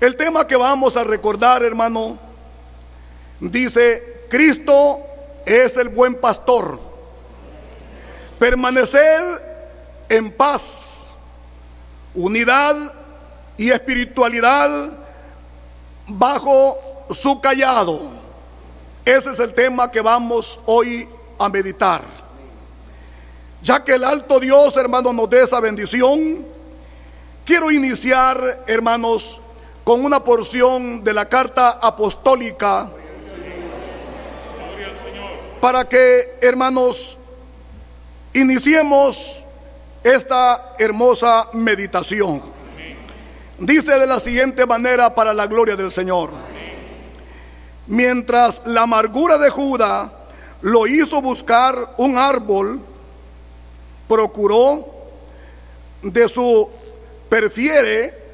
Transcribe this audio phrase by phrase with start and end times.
[0.00, 2.16] El tema que vamos a recordar, hermano,
[3.40, 5.00] dice, Cristo
[5.44, 6.78] es el buen pastor.
[8.38, 9.42] Permaneced
[10.08, 11.06] en paz,
[12.14, 12.92] unidad
[13.56, 14.92] y espiritualidad
[16.06, 16.78] bajo
[17.10, 18.02] su callado.
[19.04, 21.08] Ese es el tema que vamos hoy
[21.40, 22.02] a meditar.
[23.62, 26.46] Ya que el alto Dios, hermano, nos dé esa bendición,
[27.44, 29.40] quiero iniciar, hermanos,
[29.88, 32.90] con una porción de la carta apostólica
[35.62, 37.16] para que, hermanos,
[38.34, 39.46] iniciemos
[40.04, 42.42] esta hermosa meditación.
[43.58, 46.32] Dice de la siguiente manera para la gloria del Señor.
[47.86, 50.12] Mientras la amargura de Judá
[50.60, 52.78] lo hizo buscar un árbol,
[54.06, 54.86] procuró
[56.02, 56.68] de su
[57.30, 58.27] perfiere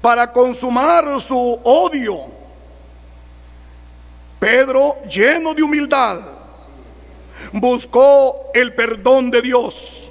[0.00, 2.40] para consumar su odio.
[4.38, 6.18] Pedro, lleno de humildad,
[7.52, 10.10] buscó el perdón de Dios.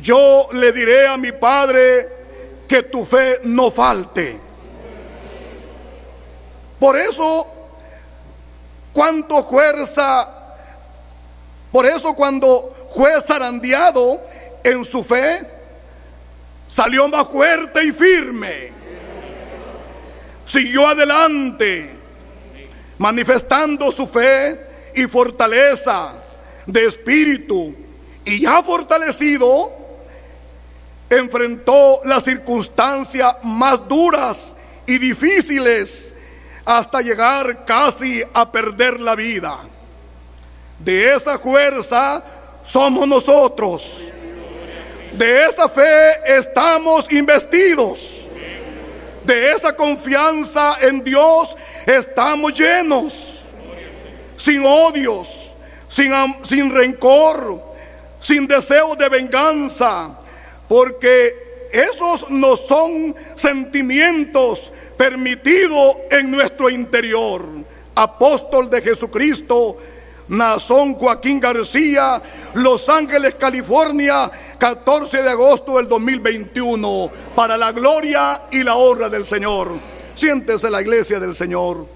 [0.00, 2.08] Yo le diré a mi Padre
[2.68, 4.38] que tu fe no falte.
[6.78, 7.46] Por eso,
[8.92, 10.28] cuánto fuerza,
[11.70, 14.20] por eso cuando fue zarandeado
[14.64, 15.46] en su fe,
[16.72, 18.72] salió más fuerte y firme.
[20.46, 21.96] Siguió adelante,
[22.98, 24.58] manifestando su fe
[24.94, 26.12] y fortaleza
[26.66, 27.74] de espíritu.
[28.24, 29.72] Y ya fortalecido,
[31.10, 34.54] enfrentó las circunstancias más duras
[34.86, 36.12] y difíciles
[36.64, 39.58] hasta llegar casi a perder la vida.
[40.78, 42.24] De esa fuerza
[42.64, 44.12] somos nosotros.
[45.12, 48.28] De esa fe estamos investidos.
[49.24, 53.44] De esa confianza en Dios estamos llenos.
[54.36, 55.54] Sin odios,
[55.88, 57.62] sin, sin rencor,
[58.18, 60.18] sin deseo de venganza.
[60.68, 67.46] Porque esos no son sentimientos permitidos en nuestro interior.
[67.94, 69.76] Apóstol de Jesucristo
[70.28, 72.22] Nazón Joaquín García,
[72.54, 79.26] Los Ángeles, California, 14 de agosto del 2021, para la gloria y la honra del
[79.26, 79.78] Señor.
[80.14, 81.86] Siéntese la iglesia del Señor.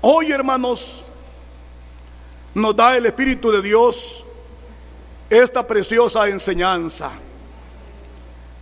[0.00, 1.04] Hoy, hermanos,
[2.54, 4.24] nos da el Espíritu de Dios
[5.28, 7.10] esta preciosa enseñanza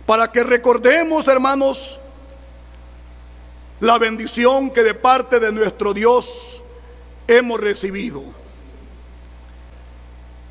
[0.05, 1.99] para que recordemos, hermanos,
[3.79, 6.61] la bendición que de parte de nuestro Dios
[7.27, 8.23] hemos recibido.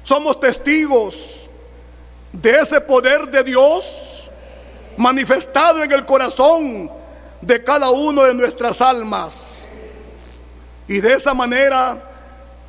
[0.03, 1.49] Somos testigos
[2.33, 4.31] de ese poder de Dios
[4.97, 6.91] manifestado en el corazón
[7.41, 9.67] de cada uno de nuestras almas.
[10.89, 12.11] Y de esa manera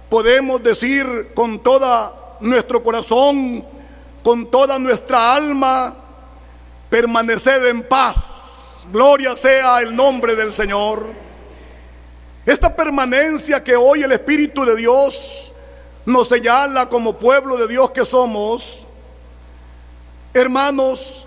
[0.09, 3.65] podemos decir con todo nuestro corazón,
[4.23, 6.04] con toda nuestra alma,
[6.89, 8.85] permaneced en paz.
[8.91, 11.07] Gloria sea el nombre del Señor.
[12.45, 15.51] Esta permanencia que hoy el Espíritu de Dios
[16.05, 18.85] nos señala como pueblo de Dios que somos,
[20.33, 21.25] hermanos,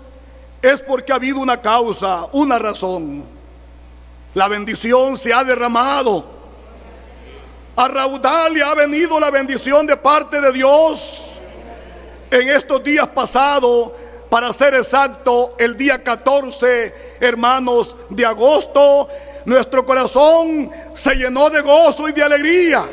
[0.61, 3.25] es porque ha habido una causa, una razón.
[4.33, 6.25] La bendición se ha derramado.
[7.75, 11.29] A raudal ha venido la bendición de parte de Dios
[12.31, 13.91] en estos días pasados
[14.29, 19.09] para ser exacto, el día 14, hermanos, de agosto,
[19.45, 22.87] nuestro corazón se llenó de gozo y de alegría.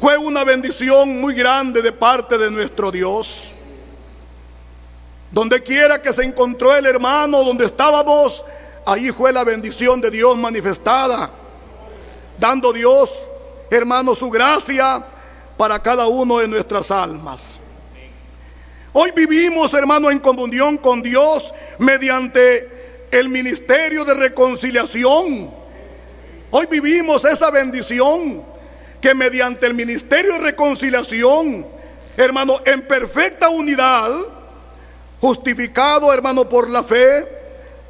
[0.00, 3.52] Fue una bendición muy grande de parte de nuestro Dios.
[5.30, 8.44] Donde quiera que se encontró el hermano, donde estábamos,
[8.84, 11.30] ahí fue la bendición de Dios manifestada.
[12.38, 13.10] Dando Dios,
[13.70, 15.04] hermano, su gracia
[15.56, 17.60] para cada uno de nuestras almas.
[18.98, 25.50] Hoy vivimos, hermano, en comunión con Dios mediante el ministerio de reconciliación.
[26.50, 28.42] Hoy vivimos esa bendición
[29.02, 31.66] que mediante el ministerio de reconciliación,
[32.16, 34.12] hermano, en perfecta unidad,
[35.20, 37.28] justificado, hermano, por la fe,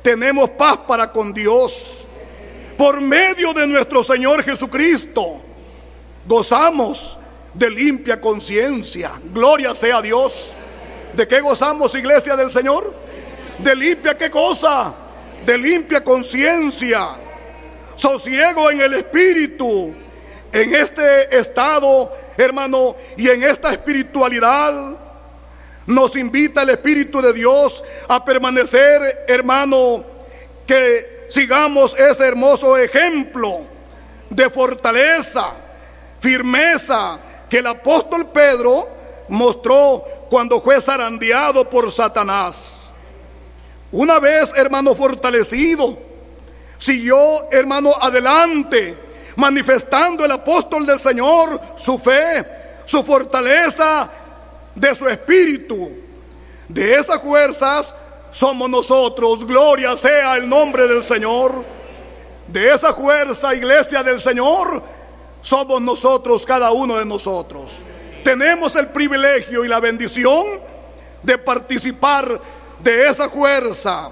[0.02, 2.08] tenemos paz para con Dios.
[2.76, 5.40] Por medio de nuestro Señor Jesucristo,
[6.26, 7.16] gozamos
[7.54, 9.12] de limpia conciencia.
[9.32, 10.56] Gloria sea a Dios.
[11.16, 12.92] ¿De qué gozamos, iglesia del Señor?
[13.58, 14.94] De limpia qué cosa?
[15.46, 17.08] De limpia conciencia.
[17.96, 19.94] Sosiego en el espíritu.
[20.52, 24.94] en este estado, hermano, y en esta espiritualidad,
[25.86, 30.02] nos invita el Espíritu de Dios a permanecer, hermano,
[30.66, 33.62] que sigamos ese hermoso ejemplo
[34.30, 35.50] de fortaleza,
[36.20, 37.18] firmeza
[37.50, 38.88] que el apóstol Pedro
[39.28, 42.90] mostró cuando fue zarandeado por Satanás.
[43.92, 45.98] Una vez, hermano, fortalecido,
[46.78, 48.98] siguió, hermano, adelante,
[49.36, 52.44] manifestando el apóstol del Señor su fe,
[52.84, 54.10] su fortaleza
[54.74, 55.90] de su espíritu.
[56.68, 57.94] De esas fuerzas
[58.30, 59.46] somos nosotros.
[59.46, 61.64] Gloria sea el nombre del Señor.
[62.48, 64.82] De esa fuerza, iglesia del Señor,
[65.42, 67.82] somos nosotros, cada uno de nosotros.
[68.26, 70.44] Tenemos el privilegio y la bendición
[71.22, 72.40] de participar
[72.82, 74.10] de esa fuerza.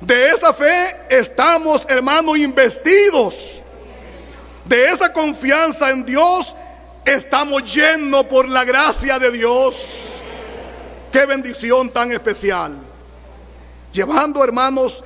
[0.00, 3.62] De esa fe estamos, hermanos, investidos.
[4.64, 6.56] De esa confianza en Dios
[7.04, 10.06] estamos llenos por la gracia de Dios.
[11.12, 12.76] Qué bendición tan especial.
[13.92, 15.04] Llevando, hermanos,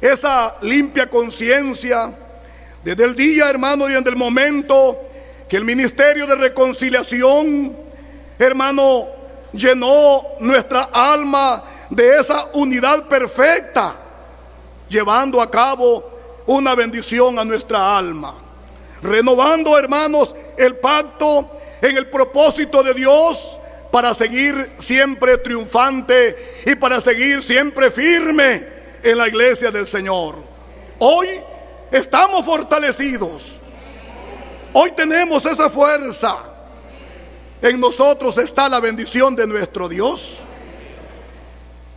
[0.00, 2.16] esa limpia conciencia
[2.82, 5.07] desde el día, hermano, y desde el momento
[5.48, 7.76] que el ministerio de reconciliación,
[8.38, 9.08] hermano,
[9.52, 13.96] llenó nuestra alma de esa unidad perfecta,
[14.88, 18.34] llevando a cabo una bendición a nuestra alma.
[19.02, 21.48] Renovando, hermanos, el pacto
[21.80, 23.58] en el propósito de Dios
[23.90, 28.66] para seguir siempre triunfante y para seguir siempre firme
[29.02, 30.36] en la iglesia del Señor.
[30.98, 31.28] Hoy
[31.90, 33.57] estamos fortalecidos.
[34.80, 36.36] Hoy tenemos esa fuerza.
[37.60, 40.38] En nosotros está la bendición de nuestro Dios.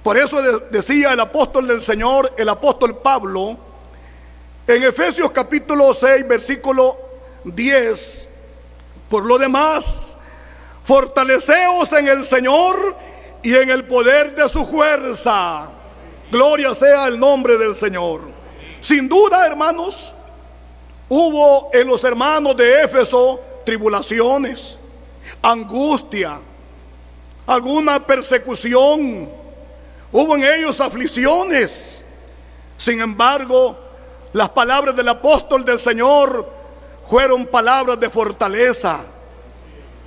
[0.01, 0.41] Por eso
[0.71, 3.55] decía el apóstol del Señor, el apóstol Pablo,
[4.65, 6.97] en Efesios capítulo 6, versículo
[7.43, 8.29] 10,
[9.11, 10.17] por lo demás,
[10.83, 12.95] fortaleceos en el Señor
[13.43, 15.69] y en el poder de su fuerza.
[16.31, 18.21] Gloria sea el nombre del Señor.
[18.81, 20.15] Sin duda, hermanos,
[21.13, 24.79] hubo en los hermanos de Éfeso tribulaciones,
[25.41, 26.39] angustia,
[27.45, 29.29] alguna persecución,
[30.09, 32.01] hubo en ellos aflicciones.
[32.77, 33.77] Sin embargo,
[34.31, 36.49] las palabras del apóstol del Señor
[37.09, 39.01] fueron palabras de fortaleza.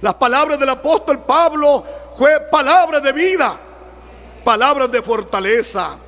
[0.01, 1.85] Las palabras del apóstol Pablo
[2.17, 3.55] fue palabras de vida,
[4.43, 5.99] palabras de fortaleza.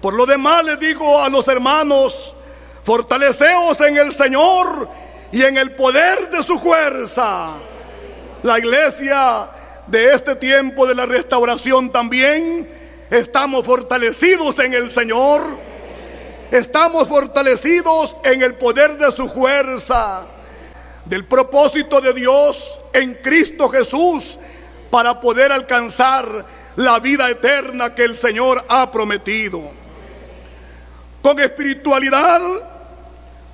[0.00, 2.34] Por lo demás les digo a los hermanos,
[2.88, 4.88] fortaleceos en el Señor
[5.30, 7.50] y en el poder de su fuerza.
[8.42, 9.50] La iglesia
[9.86, 12.66] de este tiempo de la restauración también
[13.10, 15.42] estamos fortalecidos en el Señor.
[16.50, 20.26] Estamos fortalecidos en el poder de su fuerza,
[21.04, 24.38] del propósito de Dios en Cristo Jesús
[24.90, 26.46] para poder alcanzar
[26.76, 29.76] la vida eterna que el Señor ha prometido
[31.22, 32.40] con espiritualidad,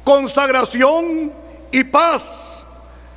[0.05, 1.33] consagración
[1.73, 2.65] y paz.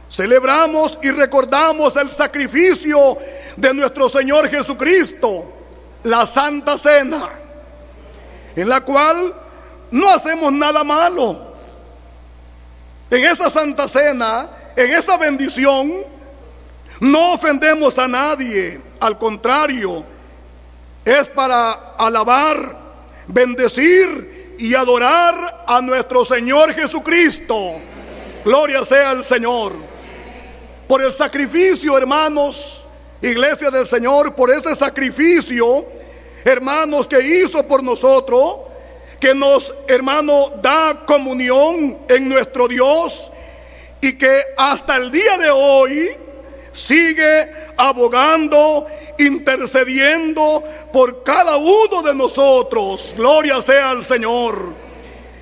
[0.09, 3.17] Celebramos y recordamos el sacrificio
[3.57, 5.45] de nuestro Señor Jesucristo,
[6.03, 7.29] la Santa Cena,
[8.55, 9.33] en la cual
[9.91, 11.53] no hacemos nada malo.
[13.11, 15.93] En esa Santa Cena, en esa bendición,
[17.01, 20.03] no ofendemos a nadie, al contrario,
[21.03, 22.77] es para alabar,
[23.27, 27.79] bendecir y adorar a nuestro Señor Jesucristo.
[28.43, 29.75] Gloria sea al Señor.
[30.87, 32.85] Por el sacrificio, hermanos,
[33.21, 35.85] iglesia del Señor, por ese sacrificio,
[36.45, 38.59] hermanos, que hizo por nosotros,
[39.19, 43.31] que nos, hermano, da comunión en nuestro Dios
[43.99, 46.09] y que hasta el día de hoy
[46.77, 48.85] sigue abogando
[49.17, 53.15] intercediendo por cada uno de nosotros.
[53.17, 54.73] Gloria sea al Señor.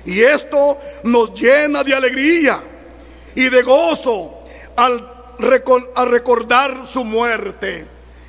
[0.06, 2.62] Y esto nos llena de alegría
[3.34, 4.38] y de gozo
[4.76, 7.86] al, recordar su muerte.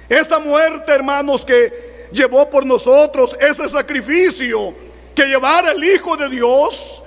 [0.09, 4.73] Esa muerte, hermanos, que llevó por nosotros ese sacrificio
[5.15, 7.01] que llevara el Hijo de Dios,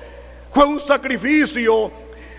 [0.55, 1.91] fue un sacrificio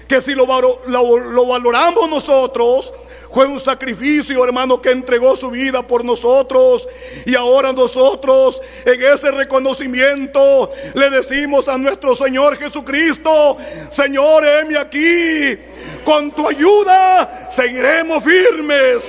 [0.08, 0.46] que si lo,
[0.88, 2.94] lo valoramos nosotros,
[3.34, 6.88] fue un sacrificio, hermano, que entregó su vida por nosotros.
[7.26, 13.58] Y ahora nosotros, en ese reconocimiento, le decimos a nuestro Señor Jesucristo,
[13.90, 15.58] Señor, heme aquí.
[16.04, 19.04] Con tu ayuda seguiremos firmes.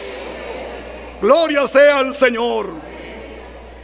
[1.20, 2.70] Gloria sea al Señor.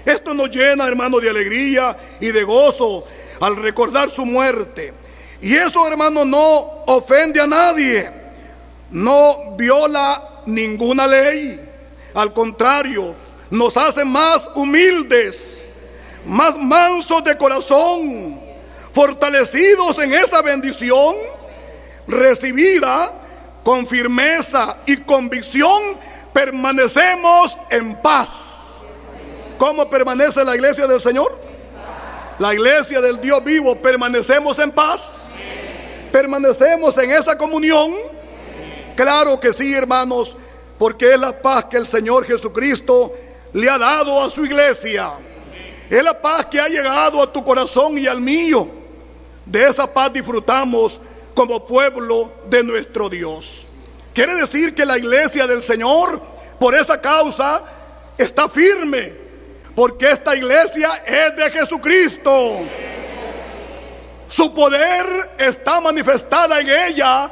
[0.05, 3.05] Esto nos llena, hermano, de alegría y de gozo
[3.41, 4.95] al recordar su muerte.
[5.41, 8.18] Y eso, hermano, no ofende a nadie
[8.91, 11.61] no viola ninguna ley.
[12.15, 13.15] Al contrario,
[13.51, 15.65] nos hace más humildes,
[16.27, 18.41] más mansos de corazón,
[18.93, 21.15] fortalecidos en esa bendición
[22.09, 23.13] recibida
[23.63, 25.99] con firmeza y convicción,
[26.33, 28.85] permanecemos en paz.
[29.59, 31.39] ¿Cómo permanece la iglesia del Señor?
[32.39, 35.25] La iglesia del Dios vivo, permanecemos en paz.
[36.11, 37.93] Permanecemos en esa comunión.
[38.99, 40.37] Claro que sí, hermanos,
[40.77, 43.15] porque es la paz que el Señor Jesucristo
[43.53, 45.13] le ha dado a su iglesia.
[45.89, 48.69] Es la paz que ha llegado a tu corazón y al mío.
[49.47, 51.01] De esa paz disfrutamos
[51.33, 53.69] como pueblo de nuestro Dios.
[54.13, 56.21] Quiere decir que la iglesia del Señor,
[56.59, 57.63] por esa causa,
[58.19, 59.15] está firme,
[59.77, 62.67] porque esta iglesia es de Jesucristo.
[64.27, 67.31] Su poder está manifestada en ella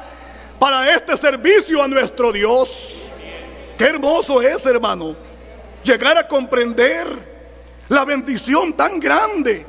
[0.58, 3.10] para este servicio a nuestro Dios.
[3.76, 5.14] Qué hermoso es, hermano,
[5.82, 7.06] llegar a comprender
[7.88, 9.64] la bendición tan grande,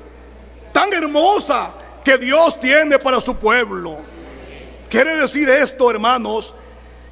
[0.71, 1.71] tan hermosa
[2.03, 3.97] que Dios tiene para su pueblo.
[4.89, 6.55] Quiere decir esto, hermanos,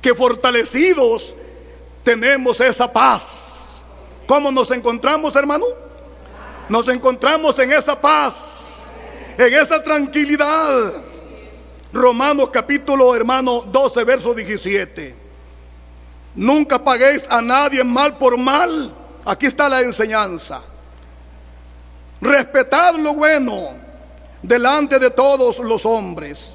[0.01, 1.36] que fortalecidos
[2.03, 3.82] tenemos esa paz.
[4.25, 5.65] ¿Cómo nos encontramos, hermano?
[6.70, 8.84] Nos encontramos en esa paz,
[9.38, 10.94] en esa tranquilidad.
[11.95, 15.15] Romanos capítulo, hermano, 12, verso 17.
[16.35, 18.93] Nunca paguéis a nadie mal por mal.
[19.23, 20.61] Aquí está la enseñanza.
[22.19, 23.75] Respetad lo bueno
[24.41, 26.53] delante de todos los hombres.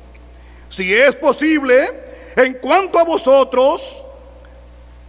[0.68, 1.88] Si es posible,
[2.36, 4.04] en cuanto a vosotros,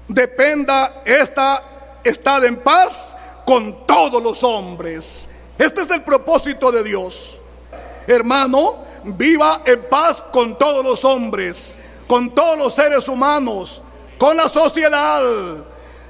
[0.07, 1.61] dependa esta
[2.05, 5.27] estad en paz con todos los hombres.
[5.57, 7.38] Este es el propósito de Dios.
[8.07, 11.75] Hermano, viva en paz con todos los hombres,
[12.08, 13.81] con todos los seres humanos,
[14.17, 15.24] con la sociedad,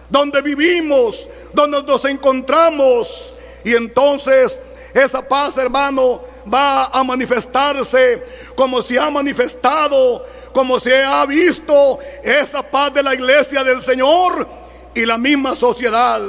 [0.10, 3.36] donde vivimos, donde nos encontramos.
[3.64, 4.60] Y entonces
[4.94, 6.22] esa paz, hermano,
[6.52, 8.24] va a manifestarse
[8.56, 14.48] como se ha manifestado, como se ha visto esa paz de la iglesia del Señor
[14.94, 16.22] y la misma sociedad,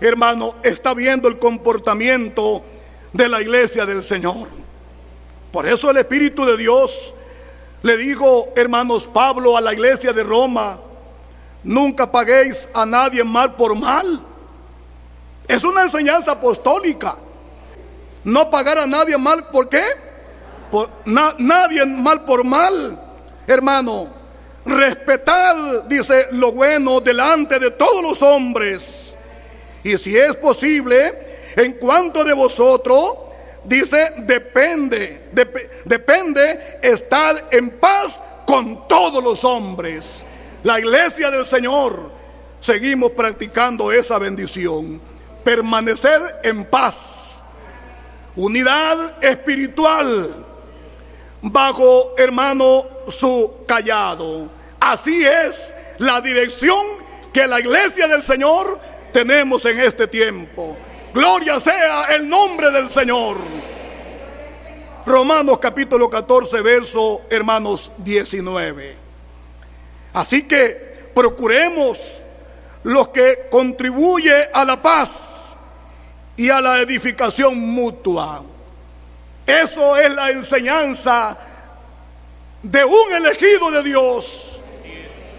[0.00, 2.62] hermano, está viendo el comportamiento
[3.12, 4.59] de la iglesia del Señor.
[5.52, 7.14] Por eso el Espíritu de Dios
[7.82, 10.78] le dijo, hermanos Pablo, a la iglesia de Roma,
[11.64, 14.22] nunca paguéis a nadie mal por mal.
[15.48, 17.16] Es una enseñanza apostólica.
[18.22, 19.82] No pagar a nadie mal, ¿por qué?
[20.70, 23.00] Por, nadie mal por mal,
[23.46, 24.08] hermano.
[24.64, 29.16] Respetad, dice, lo bueno delante de todos los hombres.
[29.82, 33.14] Y si es posible, en cuanto de vosotros,
[33.64, 35.28] dice, depende,
[35.84, 40.24] depende estar en paz con todos los hombres.
[40.62, 42.10] La iglesia del Señor,
[42.60, 45.00] seguimos practicando esa bendición.
[45.44, 47.20] Permanecer en paz
[48.36, 50.46] unidad espiritual
[51.42, 54.48] bajo, hermano, su callado.
[54.78, 56.84] Así es la dirección
[57.32, 58.78] que la iglesia del Señor
[59.12, 60.76] tenemos en este tiempo.
[61.12, 63.38] Gloria sea el nombre del Señor.
[65.04, 68.94] Romanos capítulo 14, verso, hermanos, 19.
[70.12, 72.22] Así que procuremos
[72.84, 75.54] los que contribuye a la paz
[76.36, 78.44] y a la edificación mutua.
[79.44, 81.36] Eso es la enseñanza
[82.62, 84.60] de un elegido de Dios.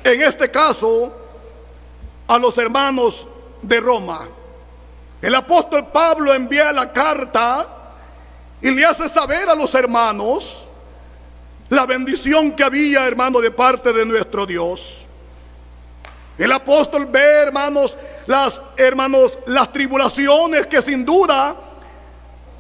[0.04, 1.16] En este caso,
[2.28, 3.26] a los hermanos
[3.62, 4.28] de Roma.
[5.22, 7.68] El apóstol Pablo envía la carta
[8.62, 10.68] y le hace saber a los hermanos
[11.70, 15.06] la bendición que había, hermano, de parte de nuestro Dios.
[16.38, 21.56] El apóstol ve, hermanos, las hermanos, las tribulaciones que sin duda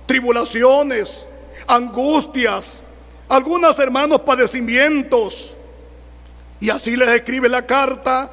[0.06, 1.25] tribulaciones,
[1.68, 2.82] angustias,
[3.30, 5.56] algunos hermanos padecimientos.
[6.60, 8.30] Y así les escribe la carta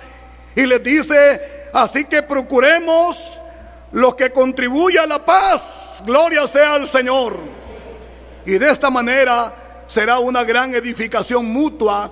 [0.56, 3.40] y les dice, así que procuremos
[3.92, 6.02] lo que contribuye a la paz.
[6.04, 7.38] Gloria sea al Señor.
[8.46, 12.10] Y de esta manera será una gran edificación mutua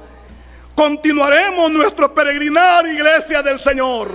[0.77, 4.11] Continuaremos nuestro peregrinar, iglesia del Señor.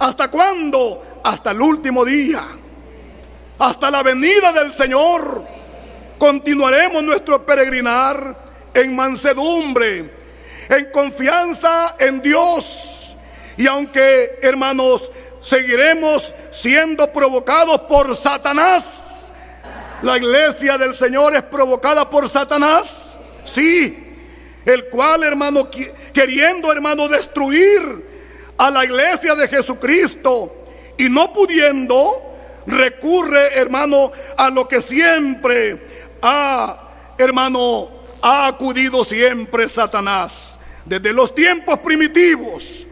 [0.00, 1.20] ¿Hasta cuándo?
[1.22, 2.44] Hasta el último día.
[3.60, 5.44] Hasta la venida del Señor.
[6.18, 8.36] Continuaremos nuestro peregrinar
[8.74, 10.12] en mansedumbre,
[10.68, 13.16] en confianza en Dios.
[13.56, 15.08] Y aunque, hermanos,
[15.48, 19.32] seguiremos siendo provocados por Satanás,
[20.02, 23.18] la iglesia del Señor es provocada por Satanás.
[23.44, 24.14] Sí,
[24.64, 25.68] el cual, hermano,
[26.12, 28.06] queriendo, hermano, destruir
[28.58, 30.54] a la iglesia de Jesucristo
[30.98, 32.22] y no pudiendo,
[32.66, 35.80] recurre, hermano, a lo que siempre
[36.22, 37.88] ha, hermano,
[38.20, 42.86] ha acudido siempre Satanás, desde los tiempos primitivos,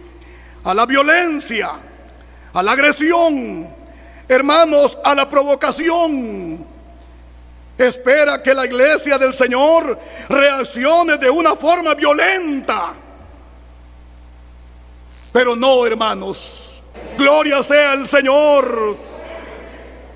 [0.65, 1.71] a la violencia,
[2.57, 3.69] a la agresión,
[4.27, 6.65] hermanos, a la provocación.
[7.77, 9.99] Espera que la iglesia del Señor
[10.31, 12.95] reaccione de una forma violenta.
[15.33, 16.83] Pero no, hermanos.
[17.19, 18.97] Gloria sea el Señor.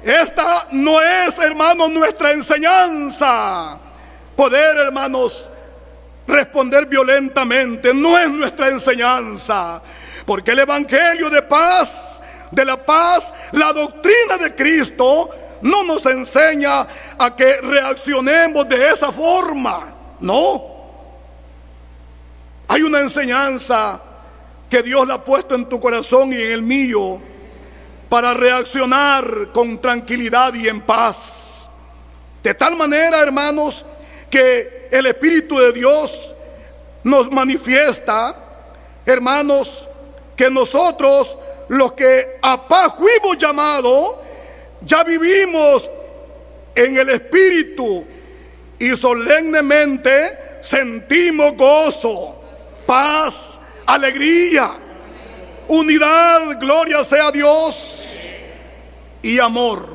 [0.02, 3.78] Esta no es, hermanos, nuestra enseñanza.
[4.34, 5.50] Poder, hermanos,
[6.26, 9.82] responder violentamente no es nuestra enseñanza.
[10.24, 12.19] Porque el Evangelio de paz,
[12.50, 15.30] de la paz, la doctrina de Cristo,
[15.62, 16.86] no nos enseña
[17.18, 19.94] a que reaccionemos de esa forma.
[20.20, 20.64] No.
[22.68, 24.00] Hay una enseñanza
[24.68, 27.20] que Dios la ha puesto en tu corazón y en el mío
[28.08, 31.68] para reaccionar con tranquilidad y en paz.
[32.42, 33.84] De tal manera, hermanos,
[34.30, 36.34] que el Espíritu de Dios
[37.04, 38.36] nos manifiesta,
[39.04, 39.88] hermanos,
[40.36, 41.38] que nosotros,
[41.70, 44.16] los que a paz fuimos llamados,
[44.84, 45.88] ya vivimos
[46.74, 48.04] en el Espíritu
[48.76, 52.42] y solemnemente sentimos gozo,
[52.86, 54.72] paz, alegría,
[55.68, 58.16] unidad, gloria sea Dios
[59.22, 59.90] y amor.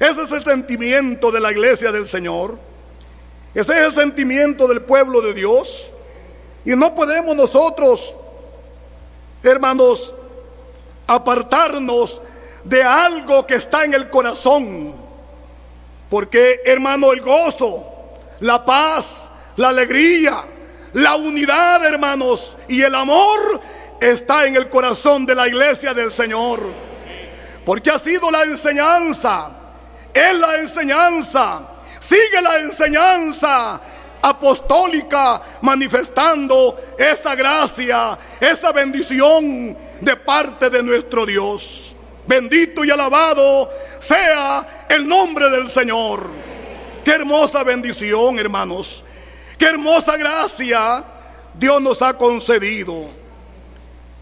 [0.00, 2.58] Ese es el sentimiento de la iglesia del Señor.
[3.54, 5.92] Ese es el sentimiento del pueblo de Dios.
[6.64, 8.12] Y no podemos nosotros,
[9.44, 10.14] hermanos,
[11.10, 12.22] apartarnos
[12.62, 14.94] de algo que está en el corazón.
[16.08, 17.84] Porque, hermano, el gozo,
[18.40, 20.44] la paz, la alegría,
[20.92, 23.60] la unidad, hermanos, y el amor
[24.00, 26.62] está en el corazón de la iglesia del Señor.
[27.64, 29.50] Porque ha sido la enseñanza,
[30.14, 31.62] es la enseñanza,
[31.98, 33.80] sigue la enseñanza
[34.22, 41.94] apostólica manifestando esa gracia, esa bendición de parte de nuestro Dios.
[42.26, 46.30] Bendito y alabado sea el nombre del Señor.
[47.04, 49.04] Qué hermosa bendición, hermanos.
[49.58, 51.04] Qué hermosa gracia
[51.54, 53.08] Dios nos ha concedido.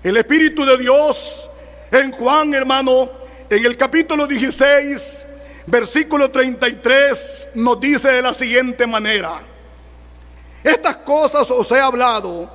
[0.03, 1.49] El Espíritu de Dios
[1.91, 3.11] en Juan, hermano,
[3.51, 5.27] en el capítulo 16,
[5.67, 9.41] versículo 33, nos dice de la siguiente manera.
[10.64, 12.51] Estas cosas os he hablado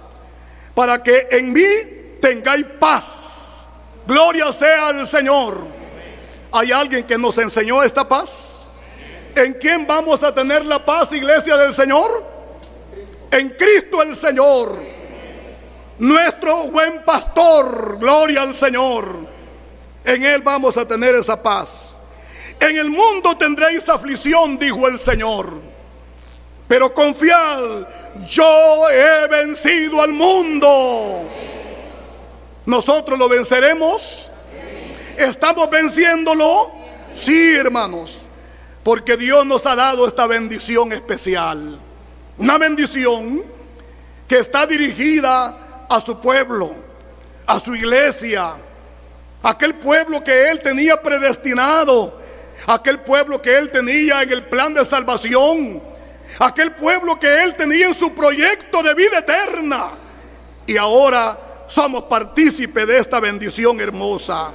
[0.76, 1.66] para que en mí
[2.22, 3.68] tengáis paz.
[4.06, 5.66] Gloria sea al Señor.
[6.52, 8.70] ¿Hay alguien que nos enseñó esta paz?
[9.36, 12.34] ¿En quién vamos a tener la paz, iglesia del Señor?
[13.34, 14.80] en Cristo el Señor,
[15.98, 19.26] nuestro buen pastor, gloria al Señor.
[20.06, 21.96] En Él vamos a tener esa paz.
[22.60, 25.73] En el mundo tendréis aflicción, dijo el Señor.
[26.74, 27.86] Pero confiad,
[28.28, 31.30] yo he vencido al mundo.
[32.66, 34.32] ¿Nosotros lo venceremos?
[35.16, 36.72] ¿Estamos venciéndolo?
[37.14, 38.24] Sí, hermanos.
[38.84, 41.78] Porque Dios nos ha dado esta bendición especial.
[42.40, 43.44] Una bendición
[44.28, 46.76] que está dirigida a su pueblo,
[47.46, 48.56] a su iglesia,
[49.44, 52.20] aquel pueblo que Él tenía predestinado,
[52.66, 55.93] aquel pueblo que Él tenía en el plan de salvación,
[56.40, 59.92] aquel pueblo que Él tenía en su proyecto de vida eterna.
[60.66, 64.52] Y ahora somos partícipes de esta bendición hermosa.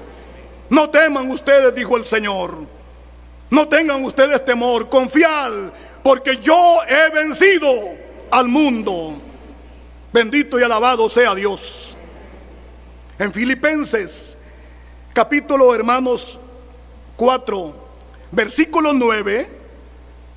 [0.71, 2.57] No teman ustedes, dijo el Señor.
[3.51, 5.53] No tengan ustedes temor, confiad
[6.09, 7.69] porque yo he vencido
[8.31, 9.15] al mundo.
[10.11, 11.95] Bendito y alabado sea Dios.
[13.19, 14.37] En Filipenses,
[15.13, 16.39] capítulo hermanos
[17.17, 17.75] 4,
[18.33, 19.58] versículo 9,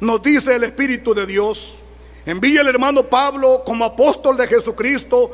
[0.01, 1.77] nos dice el Espíritu de Dios,
[2.25, 5.31] envía el hermano Pablo como apóstol de Jesucristo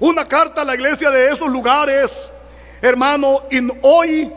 [0.00, 2.32] una carta a la iglesia de esos lugares,
[2.80, 4.32] hermano, y hoy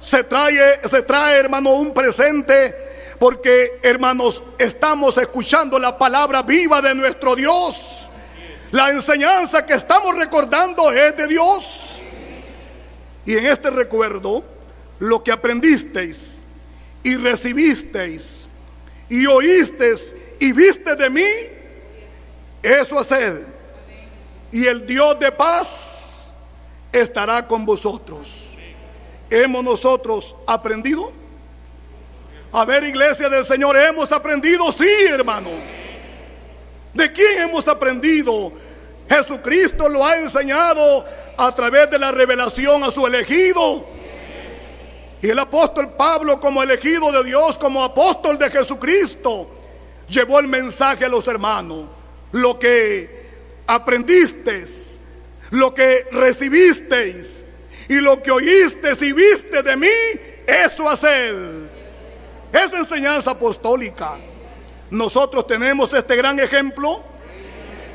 [0.00, 2.74] se trae, se trae, hermano, un presente
[3.18, 8.08] porque, hermanos, estamos escuchando la palabra viva de nuestro Dios.
[8.70, 12.02] La enseñanza que estamos recordando es de Dios.
[13.24, 14.44] Y en este recuerdo,
[14.98, 16.34] lo que aprendisteis
[17.02, 18.33] y recibisteis
[19.14, 21.24] y oísteis y viste de mí,
[22.60, 23.46] eso haced.
[24.50, 26.32] Y el Dios de paz
[26.92, 28.56] estará con vosotros.
[29.30, 31.12] ¿Hemos nosotros aprendido?
[32.50, 35.50] A ver, iglesia del Señor, hemos aprendido, sí, hermano.
[36.92, 38.52] ¿De quién hemos aprendido?
[39.08, 41.04] Jesucristo lo ha enseñado
[41.38, 43.86] a través de la revelación a su elegido.
[45.24, 49.48] Y el apóstol Pablo como elegido de Dios, como apóstol de Jesucristo,
[50.06, 51.86] llevó el mensaje a los hermanos.
[52.32, 53.24] Lo que
[53.66, 54.98] aprendisteis,
[55.48, 57.42] lo que recibisteis
[57.88, 59.88] y lo que oísteis y viste de mí,
[60.46, 61.68] eso haced.
[62.52, 64.16] Esa enseñanza apostólica.
[64.90, 67.02] Nosotros tenemos este gran ejemplo.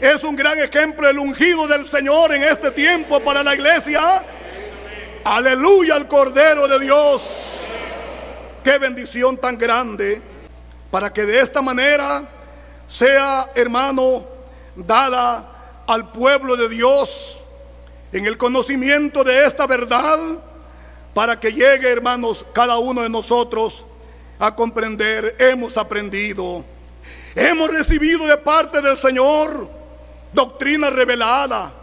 [0.01, 4.25] Es un gran ejemplo el ungido del Señor en este tiempo para la iglesia.
[5.23, 7.21] Aleluya al Cordero de Dios.
[8.63, 10.21] Qué bendición tan grande
[10.89, 12.23] para que de esta manera
[12.87, 14.23] sea, hermano,
[14.75, 17.41] dada al pueblo de Dios
[18.11, 20.19] en el conocimiento de esta verdad,
[21.13, 23.85] para que llegue, hermanos, cada uno de nosotros
[24.39, 26.63] a comprender, hemos aprendido,
[27.35, 29.69] hemos recibido de parte del Señor
[30.31, 31.73] doctrina revelada,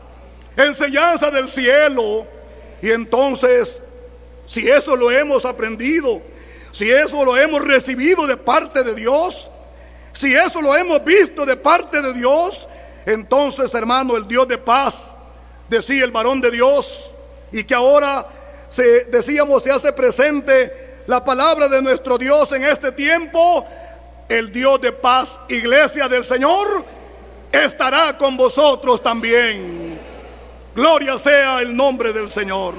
[0.57, 2.27] enseñanza del cielo,
[2.83, 3.83] y entonces,
[4.47, 6.21] si eso lo hemos aprendido,
[6.73, 9.51] si eso lo hemos recibido de parte de Dios,
[10.13, 12.69] si eso lo hemos visto de parte de Dios,
[13.07, 15.15] entonces, hermano, el Dios de paz,
[15.69, 17.11] decía el varón de Dios,
[17.53, 18.27] y que ahora
[18.69, 23.65] se, decíamos se hace presente la palabra de nuestro Dios en este tiempo,
[24.29, 26.85] el Dios de paz, iglesia del Señor,
[27.53, 29.96] estará con vosotros también.
[30.77, 32.75] Gloria sea el nombre del Señor.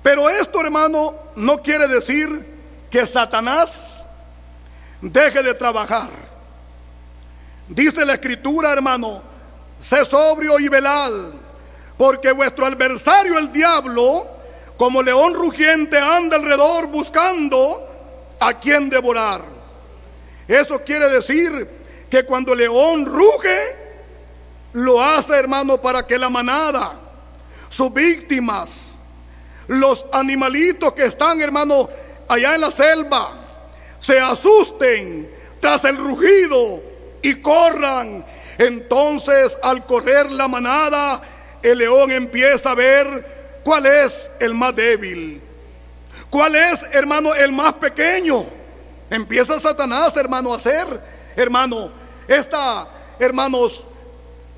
[0.00, 2.46] Pero esto, hermano, no quiere decir
[2.88, 4.04] que Satanás
[5.00, 6.08] deje de trabajar.
[7.66, 9.22] Dice la escritura, hermano,
[9.80, 11.10] sé sobrio y velad,
[11.98, 14.28] porque vuestro adversario el diablo,
[14.76, 17.88] como león rugiente, anda alrededor buscando
[18.38, 19.42] a quien devorar.
[20.46, 21.68] Eso quiere decir
[22.08, 23.89] que cuando el león ruge,
[24.72, 26.92] lo hace, hermano, para que la manada,
[27.68, 28.92] sus víctimas,
[29.66, 31.88] los animalitos que están, hermano,
[32.28, 33.32] allá en la selva,
[33.98, 35.30] se asusten
[35.60, 36.82] tras el rugido
[37.22, 38.24] y corran
[38.60, 41.22] entonces al correr la manada,
[41.62, 45.40] el león empieza a ver cuál es el más débil.
[46.28, 48.44] ¿Cuál es, hermano, el más pequeño?
[49.08, 50.86] Empieza Satanás, hermano, a hacer,
[51.36, 51.90] hermano,
[52.28, 52.86] esta,
[53.18, 53.86] hermanos,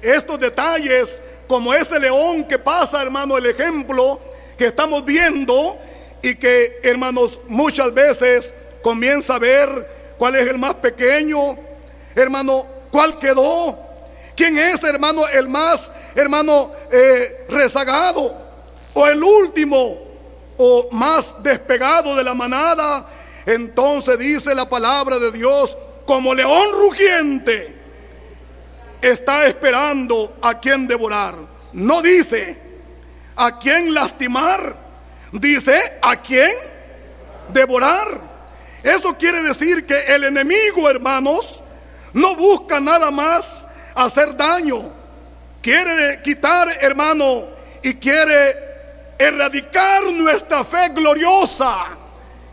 [0.03, 4.21] estos detalles, como ese león que pasa, hermano, el ejemplo
[4.59, 5.79] que estamos viendo
[6.21, 11.57] y que, hermanos, muchas veces comienza a ver cuál es el más pequeño,
[12.15, 13.79] hermano, cuál quedó,
[14.37, 18.35] ¿Quién es, hermano, el más, hermano, eh, rezagado?
[18.95, 19.99] O el último,
[20.57, 23.07] o más despegado de la manada.
[23.45, 27.82] Entonces dice la palabra de Dios, como león rugiente,
[29.03, 31.35] está esperando a quien devorar.
[31.73, 32.57] No dice
[33.37, 34.77] a quien lastimar,
[35.33, 36.51] dice a quien
[37.53, 38.21] devorar.
[38.83, 41.61] Eso quiere decir que el enemigo, hermanos,
[42.12, 44.93] no busca nada más hacer daño,
[45.61, 47.45] quiere quitar, hermano,
[47.83, 48.57] y quiere
[49.19, 51.88] erradicar nuestra fe gloriosa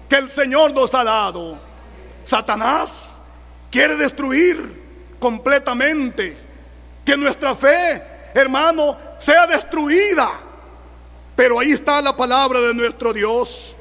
[0.07, 1.59] que el Señor nos ha dado.
[2.25, 3.17] Satanás
[3.71, 4.78] quiere destruir
[5.19, 6.35] completamente
[7.05, 8.01] que nuestra fe,
[8.33, 10.29] hermano, sea destruida.
[11.35, 13.75] Pero ahí está la palabra de nuestro Dios.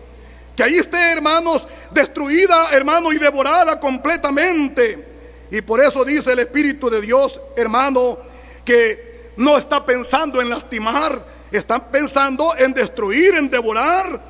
[0.57, 5.07] Que ahí esté, hermanos, destruida, hermano, y devorada completamente.
[5.51, 8.19] Y por eso dice el Espíritu de Dios, hermano,
[8.65, 14.21] que no está pensando en lastimar, está pensando en destruir, en devorar.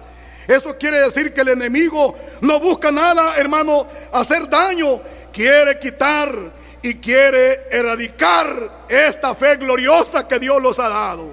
[0.47, 5.01] Eso quiere decir que el enemigo no busca nada, hermano, hacer daño,
[5.33, 11.33] quiere quitar y quiere erradicar esta fe gloriosa que Dios los ha dado.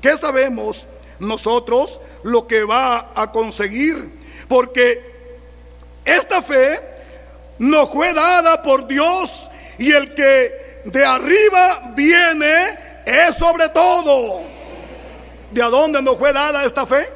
[0.00, 0.86] ¿Qué sabemos
[1.18, 4.10] nosotros lo que va a conseguir?
[4.48, 5.12] Porque
[6.04, 6.80] esta fe
[7.58, 14.42] nos fue dada por Dios y el que de arriba viene es sobre todo.
[15.50, 17.08] ¿De dónde nos fue dada esta fe?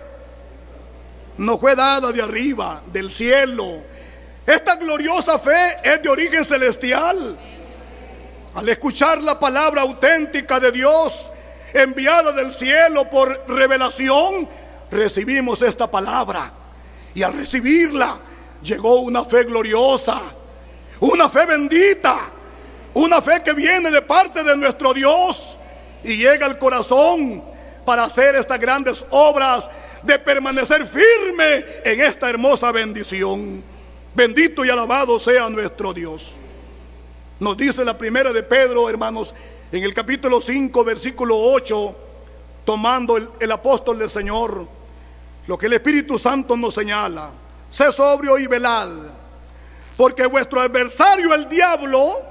[1.39, 3.83] Nos fue dada de arriba, del cielo.
[4.47, 7.37] Esta gloriosa fe es de origen celestial.
[8.55, 11.33] Al escuchar la palabra auténtica de Dios,
[11.75, 14.49] enviada del cielo por revelación,
[14.91, 16.53] recibimos esta palabra.
[17.13, 18.17] Y al recibirla,
[18.63, 20.23] llegó una fe gloriosa,
[21.01, 22.31] una fe bendita,
[22.95, 25.59] una fe que viene de parte de nuestro Dios
[26.05, 27.43] y llega al corazón
[27.85, 29.69] para hacer estas grandes obras
[30.03, 33.76] de permanecer firme en esta hermosa bendición.
[34.17, 36.37] Bendito y alabado sea nuestro Dios.
[37.39, 39.35] Nos dice la primera de Pedro, hermanos,
[39.71, 41.95] en el capítulo 5, versículo 8,
[42.65, 44.67] tomando el, apóstol del Señor,
[45.47, 47.29] lo que el Espíritu Santo nos señala.
[47.71, 48.89] Sé sobrio y velad,
[49.99, 52.23] porque vuestro adversario, el diablo,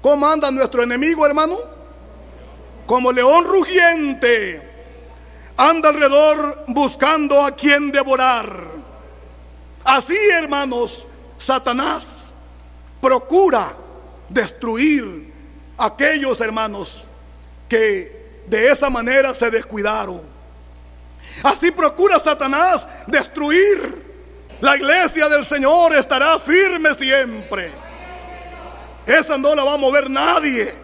[0.00, 1.58] ¿cómo anda nuestro enemigo, hermano?
[2.86, 4.62] Como león rugiente,
[5.56, 8.79] anda alrededor buscando a quien devorar.
[9.84, 11.06] Así, hermanos,
[11.38, 12.32] Satanás
[13.00, 13.74] procura
[14.28, 15.32] destruir
[15.76, 17.04] a aquellos hermanos
[17.68, 20.22] que de esa manera se descuidaron.
[21.42, 24.10] Así procura Satanás destruir.
[24.60, 27.72] La iglesia del Señor estará firme siempre.
[29.06, 30.74] Esa no la va a mover nadie.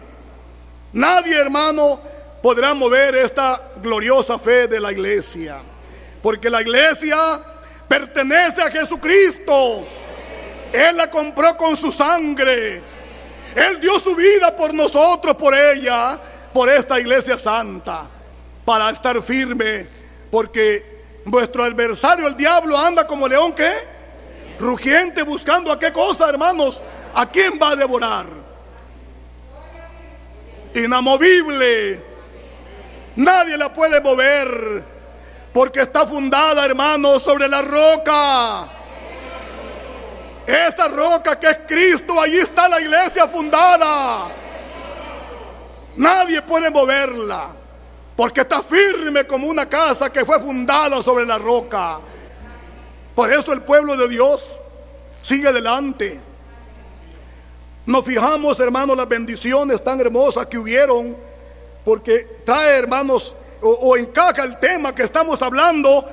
[0.93, 1.99] Nadie, hermano,
[2.41, 5.59] podrá mover esta gloriosa fe de la iglesia.
[6.23, 7.39] Porque la iglesia
[7.87, 9.87] pertenece a Jesucristo.
[10.73, 12.81] Él la compró con su sangre.
[13.55, 16.19] Él dio su vida por nosotros, por ella,
[16.53, 18.05] por esta iglesia santa,
[18.63, 19.85] para estar firme,
[20.29, 23.71] porque vuestro adversario, el diablo, anda como león que
[24.59, 26.81] rugiente buscando a qué cosa, hermanos,
[27.15, 28.27] a quién va a devorar.
[30.75, 32.03] Inamovible,
[33.15, 34.83] nadie la puede mover,
[35.57, 38.69] porque está fundada, hermanos, sobre la roca.
[40.45, 44.35] Esa roca que es Cristo, allí está la iglesia fundada.
[45.95, 47.47] Nadie puede moverla,
[48.15, 52.01] porque está firme como una casa que fue fundada sobre la roca.
[53.15, 54.43] Por eso el pueblo de Dios
[55.23, 56.19] sigue adelante.
[57.87, 61.17] Nos fijamos, hermanos, las bendiciones tan hermosas que hubieron,
[61.83, 66.07] porque trae, hermanos, o, encaja el tema que estamos hablando,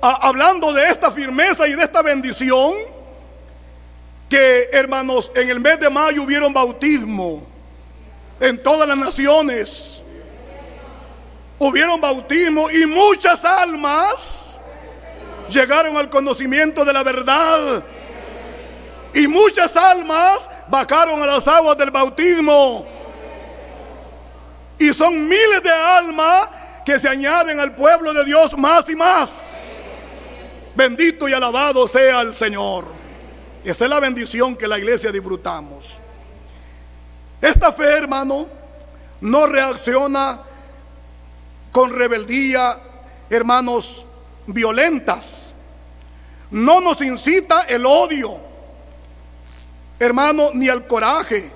[0.00, 2.74] hablando de esta firmeza y de esta bendición
[4.28, 7.42] que, hermanos, en el mes de mayo hubieron bautismo
[8.40, 10.02] en todas las naciones.
[11.58, 14.58] Hubieron bautismo y muchas almas
[15.50, 17.82] llegaron al conocimiento de la verdad.
[19.12, 22.86] Y muchas almas bajaron a las aguas del bautismo.
[24.78, 26.48] Y son miles de almas
[26.84, 29.60] que se añaden al pueblo de Dios más y más.
[30.74, 32.86] Bendito y alabado sea el Señor.
[33.64, 35.98] Esa es la bendición que la iglesia disfrutamos.
[37.40, 38.46] Esta fe, hermano,
[39.20, 40.40] no reacciona
[41.72, 42.78] con rebeldía,
[43.28, 44.06] hermanos,
[44.46, 45.52] violentas.
[46.50, 48.38] No nos incita el odio,
[49.98, 51.52] hermano, ni el coraje.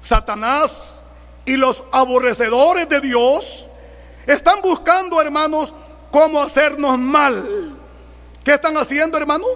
[0.00, 1.00] Satanás
[1.44, 3.65] y los aborrecedores de Dios
[4.26, 5.74] están buscando, hermanos,
[6.10, 7.76] cómo hacernos mal.
[8.44, 9.46] ¿Qué están haciendo, hermano?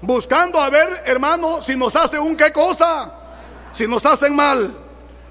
[0.00, 3.12] buscando a ver, hermano, si nos hace un qué cosa,
[3.72, 4.74] si nos hacen mal.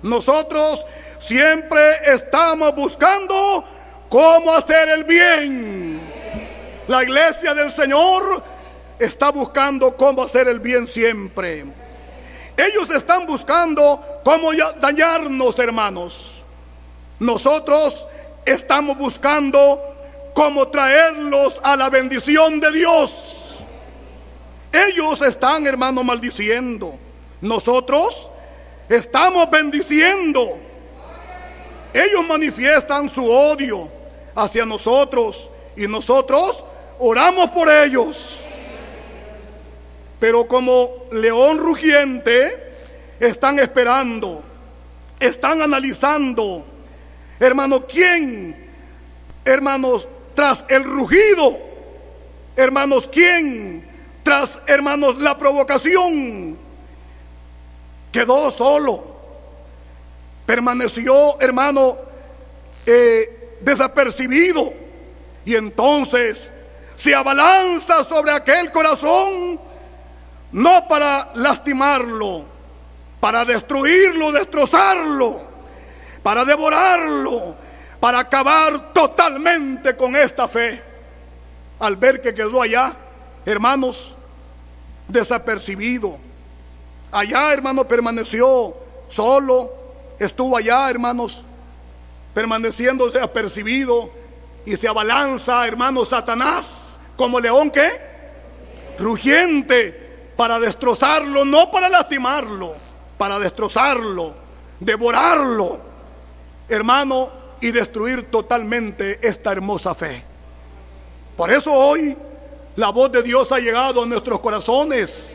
[0.02, 0.86] Nosotros
[1.18, 3.64] siempre estamos buscando
[4.10, 6.02] cómo hacer el bien.
[6.88, 8.44] La iglesia del Señor
[9.00, 11.66] está buscando cómo hacer el bien siempre.
[12.56, 16.44] Ellos están buscando cómo dañarnos, hermanos.
[17.20, 18.08] Nosotros
[18.48, 19.80] estamos buscando
[20.34, 23.58] cómo traerlos a la bendición de Dios.
[24.72, 26.98] Ellos están, hermano, maldiciendo.
[27.42, 28.30] Nosotros
[28.90, 30.58] estamos bendiciendo.
[31.94, 33.90] Ellos manifiestan su odio
[34.36, 36.64] hacia nosotros y nosotros
[37.00, 38.42] oramos por ellos.
[40.20, 42.72] Pero como león rugiente,
[43.20, 44.42] están esperando,
[45.20, 46.64] están analizando,
[47.40, 48.56] hermano, ¿quién?
[49.46, 51.58] Hermanos, tras el rugido,
[52.56, 53.88] hermanos, ¿quién
[54.28, 56.58] tras, hermanos, la provocación,
[58.12, 59.06] quedó solo.
[60.46, 61.98] Permaneció, hermano,
[62.86, 64.74] eh, desapercibido.
[65.46, 66.52] Y entonces
[66.98, 69.62] se abalanza sobre aquel corazón,
[70.52, 72.44] no para lastimarlo,
[73.22, 75.47] para destruirlo, destrozarlo,
[76.28, 77.56] para devorarlo,
[78.02, 80.84] para acabar totalmente con esta fe.
[81.80, 82.94] Al ver que quedó allá,
[83.46, 84.14] hermanos,
[85.08, 86.18] desapercibido.
[87.14, 88.76] Allá, hermano, permaneció
[89.08, 89.72] solo,
[90.20, 91.46] estuvo allá, hermanos,
[92.34, 94.10] permaneciendo desapercibido
[94.66, 97.90] y se abalanza, hermano, Satanás, como león que
[99.00, 102.76] rugiente, para destrozarlo, no para lastimarlo,
[103.18, 104.34] para destrozarlo,
[104.82, 105.87] devorarlo,
[106.70, 110.24] hermano, y destruir totalmente esta hermosa fe.
[111.36, 112.16] Por eso hoy
[112.76, 115.32] la voz de Dios ha llegado a nuestros corazones.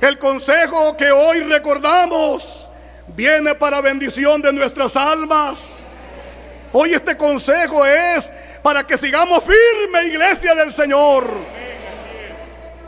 [0.00, 2.68] El consejo que hoy recordamos
[3.08, 5.84] viene para bendición de nuestras almas.
[6.72, 8.30] Hoy este consejo es
[8.62, 11.28] para que sigamos firme, iglesia del Señor.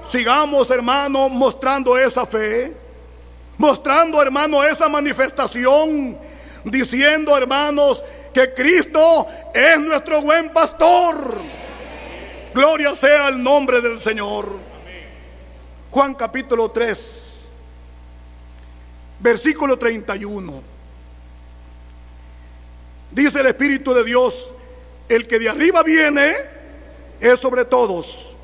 [0.09, 2.73] Sigamos, hermano, mostrando esa fe,
[3.59, 6.17] mostrando, hermano, esa manifestación,
[6.65, 11.41] diciendo, hermanos, que Cristo es nuestro buen pastor.
[12.55, 14.49] Gloria sea el nombre del Señor.
[15.91, 17.45] Juan capítulo 3,
[19.21, 20.63] versículo 31.
[23.13, 24.51] Dice el Espíritu de Dios,
[25.09, 26.35] el que de arriba viene
[27.21, 28.37] es sobre todos.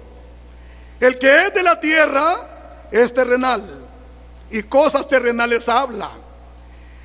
[1.00, 3.62] El que es de la tierra es terrenal
[4.50, 6.10] y cosas terrenales habla.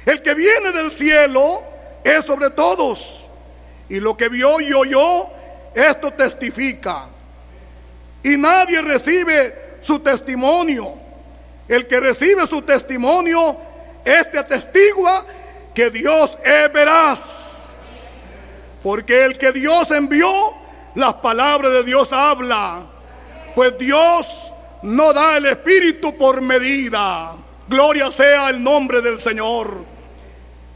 [0.05, 1.63] El que viene del cielo
[2.03, 3.27] es sobre todos.
[3.89, 5.27] Y lo que vio y oyó,
[5.73, 7.05] esto testifica.
[8.23, 10.93] Y nadie recibe su testimonio.
[11.67, 13.57] El que recibe su testimonio,
[14.03, 15.25] este atestigua
[15.73, 17.73] que Dios es veraz.
[18.83, 20.29] Porque el que Dios envió,
[20.93, 22.85] las palabras de Dios habla.
[23.55, 27.35] Pues Dios no da el Espíritu por medida.
[27.67, 29.94] Gloria sea el nombre del Señor.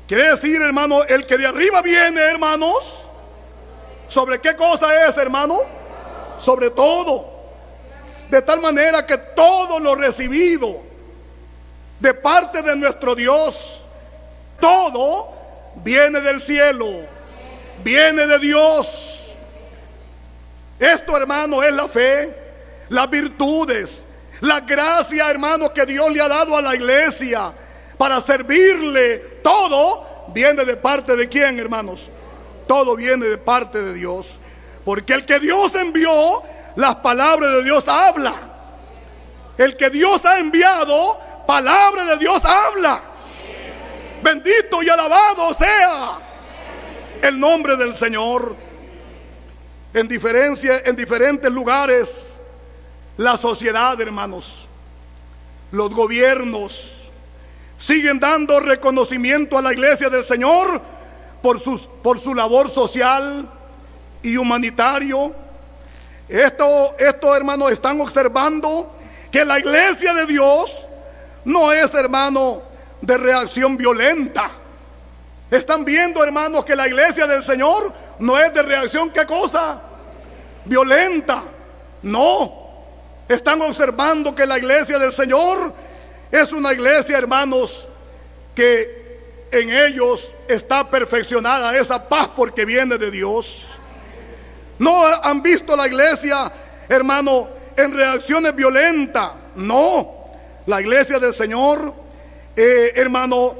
[0.09, 3.05] Quiere decir, hermano, el que de arriba viene, hermanos.
[4.07, 5.61] ¿Sobre qué cosa es, hermano?
[6.39, 7.31] Sobre todo.
[8.31, 10.81] De tal manera que todo lo recibido
[11.99, 13.85] de parte de nuestro Dios,
[14.59, 15.29] todo
[15.83, 16.87] viene del cielo,
[17.83, 19.37] viene de Dios.
[20.79, 22.35] Esto, hermano, es la fe,
[22.89, 24.05] las virtudes,
[24.41, 27.53] la gracia, hermano, que Dios le ha dado a la iglesia
[27.99, 29.17] para servirle.
[29.43, 32.09] Todo viene de parte de quién, hermanos.
[32.65, 34.39] Todo viene de parte de Dios.
[34.85, 36.41] Porque el que Dios envió
[36.77, 38.33] las palabras de Dios habla.
[39.57, 43.01] El que Dios ha enviado, palabra de Dios habla.
[44.23, 46.19] Bendito y alabado sea
[47.21, 48.55] el nombre del Señor.
[49.93, 52.37] En diferencia, en diferentes lugares,
[53.17, 54.69] la sociedad, hermanos,
[55.71, 56.98] los gobiernos
[57.79, 60.79] siguen dando reconocimiento a la iglesia del Señor
[61.41, 63.49] por, sus, por su labor social
[64.21, 65.33] y humanitario
[66.29, 68.95] esto, esto, hermanos, están observando
[69.31, 70.87] que la iglesia de Dios
[71.43, 72.61] no es, hermano,
[73.01, 74.51] de reacción violenta.
[75.49, 79.81] Están viendo, hermanos, que la iglesia del Señor no es de reacción, ¿qué cosa?
[80.65, 81.43] Violenta.
[82.03, 82.53] No.
[83.27, 85.73] Están observando que la iglesia del Señor
[86.31, 87.87] es una iglesia, hermanos,
[88.55, 88.99] que
[89.51, 93.79] en ellos está perfeccionada esa paz porque viene de Dios.
[94.77, 96.51] No han visto la iglesia,
[96.87, 99.31] hermano, en reacciones violentas.
[99.55, 100.29] No,
[100.67, 101.93] la iglesia del Señor,
[102.55, 103.55] eh, hermano,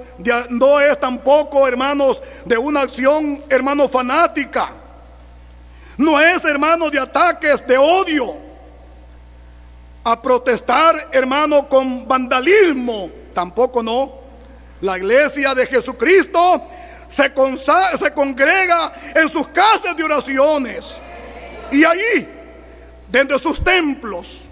[0.50, 4.72] no es tampoco, hermanos, de una acción, hermano, fanática.
[5.98, 8.49] No es, hermano, de ataques de odio.
[10.04, 13.10] A protestar, hermano, con vandalismo.
[13.34, 14.12] Tampoco no.
[14.82, 16.40] La iglesia de Jesucristo
[17.10, 17.32] se,
[18.00, 21.00] se congrega en sus casas de oraciones
[21.72, 22.28] y allí,
[23.10, 24.46] desde sus templos,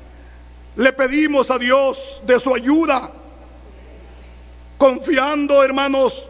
[0.75, 3.09] le pedimos a Dios de su ayuda,
[4.77, 6.29] confiando, hermanos,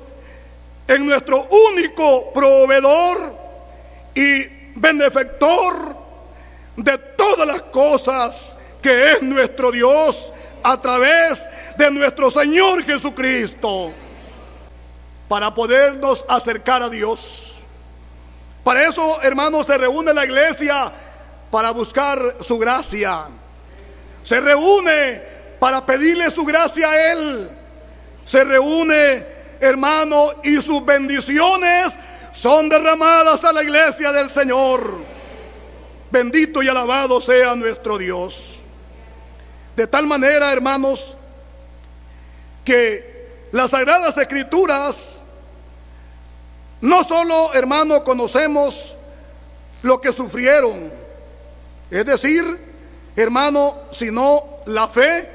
[0.87, 3.35] en nuestro único proveedor
[4.15, 5.97] y benefactor
[6.77, 13.91] de todas las cosas que es nuestro Dios a través de nuestro Señor Jesucristo,
[15.27, 17.59] para podernos acercar a Dios.
[18.63, 20.91] Para eso, hermanos, se reúne la iglesia
[21.49, 23.25] para buscar su gracia.
[24.23, 25.21] Se reúne
[25.59, 27.49] para pedirle su gracia a Él.
[28.25, 29.25] Se reúne,
[29.61, 31.95] hermano, y sus bendiciones
[32.33, 34.97] son derramadas a la iglesia del Señor.
[36.11, 38.56] Bendito y alabado sea nuestro Dios.
[39.77, 41.13] De tal manera, hermanos,
[42.65, 45.19] que las sagradas escrituras
[46.81, 48.97] no solo, hermano, conocemos
[49.83, 50.91] lo que sufrieron,
[51.91, 52.43] es decir,
[53.15, 55.29] hermano, sino la fe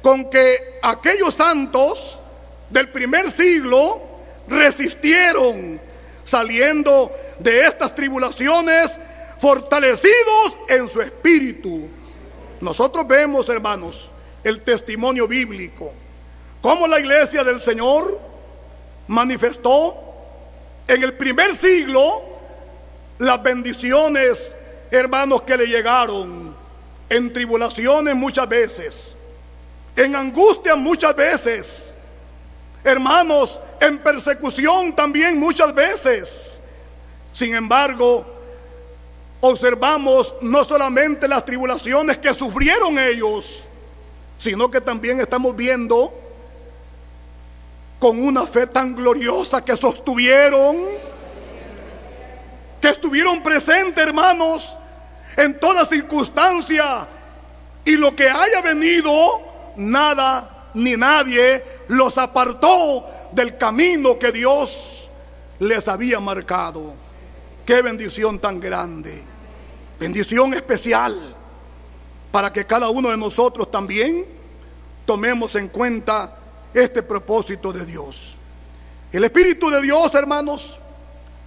[0.00, 2.20] con que aquellos santos
[2.70, 4.00] del primer siglo
[4.48, 5.78] resistieron
[6.24, 8.92] saliendo de estas tribulaciones
[9.42, 11.86] fortalecidos en su espíritu.
[12.64, 14.08] Nosotros vemos, hermanos,
[14.42, 15.92] el testimonio bíblico,
[16.62, 18.18] cómo la iglesia del Señor
[19.06, 19.94] manifestó
[20.88, 22.22] en el primer siglo,
[23.18, 24.56] las bendiciones,
[24.90, 26.56] hermanos, que le llegaron
[27.10, 29.14] en tribulaciones muchas veces,
[29.94, 31.92] en angustia muchas veces,
[32.82, 36.62] hermanos, en persecución también muchas veces.
[37.30, 38.24] Sin embargo,
[39.46, 43.64] observamos no solamente las tribulaciones que sufrieron ellos,
[44.38, 46.12] sino que también estamos viendo
[47.98, 50.86] con una fe tan gloriosa que sostuvieron,
[52.80, 54.78] que estuvieron presentes, hermanos,
[55.36, 57.06] en toda circunstancia.
[57.84, 59.12] Y lo que haya venido,
[59.76, 65.10] nada ni nadie los apartó del camino que Dios
[65.58, 66.94] les había marcado.
[67.66, 69.33] Qué bendición tan grande.
[69.98, 71.34] Bendición especial
[72.32, 74.26] para que cada uno de nosotros también
[75.06, 76.36] tomemos en cuenta
[76.74, 78.34] este propósito de Dios.
[79.12, 80.80] El Espíritu de Dios, hermanos,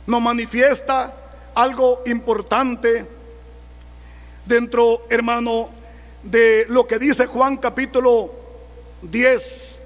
[0.06, 1.14] nos manifiesta
[1.54, 3.06] algo importante
[4.46, 5.70] dentro, hermano,
[6.24, 8.32] de lo que dice Juan capítulo
[9.02, 9.80] 10,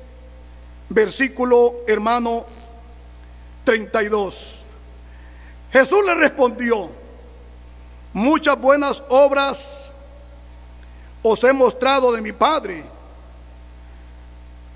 [0.89, 2.45] versículo, hermano,
[3.63, 4.63] 32.
[5.71, 7.00] Jesús le respondió,
[8.13, 9.91] muchas buenas obras
[11.23, 12.83] os he mostrado de mi Padre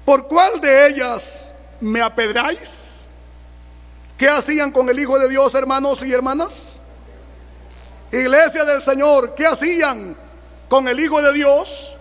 [0.06, 1.50] ¿Por cuál de ellas
[1.82, 2.86] me apedráis?
[4.18, 6.78] ¿Qué hacían con el Hijo de Dios, hermanos y hermanas?
[8.12, 10.16] Iglesia del Señor, ¿qué hacían
[10.70, 11.98] con el Hijo de Dios?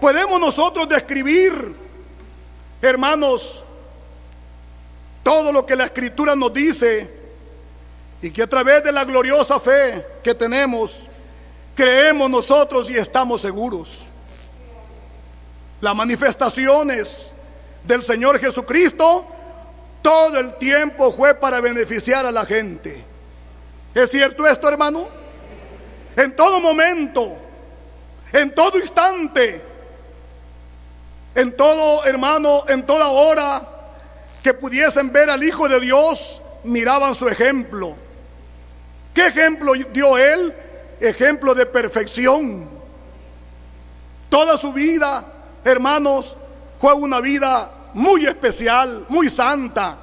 [0.00, 1.76] Podemos nosotros describir,
[2.80, 3.64] hermanos,
[5.24, 7.21] todo lo que la Escritura nos dice
[8.22, 11.02] y que a través de la gloriosa fe que tenemos,
[11.74, 14.06] creemos nosotros y estamos seguros
[15.82, 17.32] las manifestaciones
[17.84, 19.26] del Señor Jesucristo,
[20.00, 23.04] todo el tiempo fue para beneficiar a la gente.
[23.92, 25.08] ¿Es cierto esto, hermano?
[26.16, 27.36] En todo momento,
[28.32, 29.60] en todo instante,
[31.34, 33.68] en todo, hermano, en toda hora
[34.44, 37.96] que pudiesen ver al Hijo de Dios, miraban su ejemplo.
[39.14, 40.54] ¿Qué ejemplo dio él?
[41.00, 42.68] Ejemplo de perfección.
[44.28, 45.32] Toda su vida
[45.64, 46.36] hermanos,
[46.80, 49.98] fue una vida muy especial, muy santa.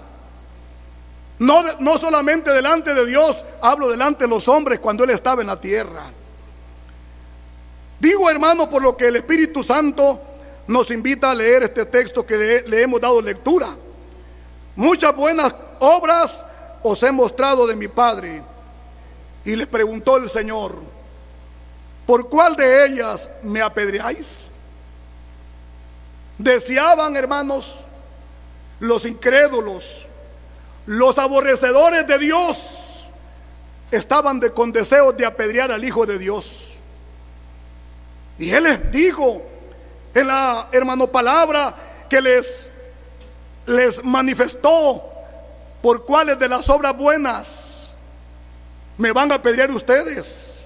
[1.40, 5.48] No, no solamente delante de Dios, hablo delante de los hombres cuando Él estaba en
[5.48, 6.04] la tierra.
[8.00, 10.20] Digo, hermano, por lo que el Espíritu Santo
[10.68, 13.68] nos invita a leer este texto que le, le hemos dado lectura.
[14.76, 16.46] Muchas buenas obras
[16.84, 18.42] os he mostrado de mi Padre.
[19.46, 20.76] Y le preguntó el Señor,
[22.06, 24.48] ¿por cuál de ellas me apedreáis?
[26.38, 27.82] Deseaban, hermanos,
[28.80, 30.08] los incrédulos,
[30.86, 33.08] los aborrecedores de Dios,
[33.92, 36.78] estaban de, con deseos de apedrear al Hijo de Dios.
[38.38, 39.42] Y Él les dijo
[40.14, 41.76] en la, hermano, palabra
[42.10, 42.70] que les,
[43.66, 45.04] les manifestó
[45.82, 47.69] por cuáles de las obras buenas
[49.00, 50.60] me van a apedrear ustedes.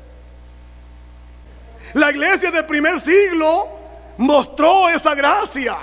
[1.93, 3.69] La iglesia del primer siglo
[4.17, 5.77] mostró esa gracia,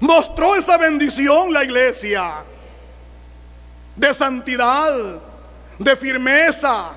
[0.00, 2.32] mostró esa bendición la iglesia
[3.94, 5.20] de santidad,
[5.78, 6.92] de firmeza,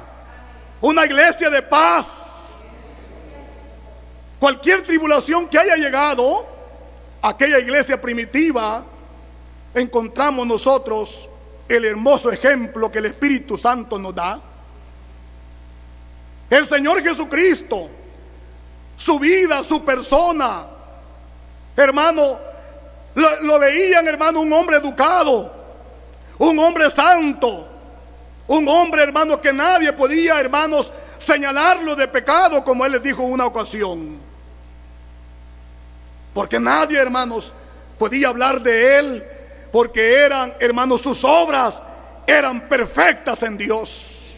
[0.79, 2.63] una iglesia de paz.
[4.39, 6.47] Cualquier tribulación que haya llegado,
[7.21, 8.85] aquella iglesia primitiva,
[9.75, 11.29] encontramos nosotros
[11.77, 14.39] el hermoso ejemplo que el Espíritu Santo nos da.
[16.49, 17.89] El Señor Jesucristo
[19.03, 20.65] su vida, su persona.
[21.75, 22.39] Hermano,
[23.15, 25.51] lo, veían, hermano, un hombre educado,
[26.37, 27.67] un hombre santo,
[28.47, 33.45] un hombre, hermano, que nadie podía, hermanos, señalarlo de pecado, como él les dijo una
[33.45, 34.17] ocasión.
[36.33, 37.53] Porque nadie, hermanos,
[37.97, 39.23] podía hablar de él,
[39.73, 41.83] porque eran, hermanos, sus obras
[42.25, 44.37] eran perfectas en Dios.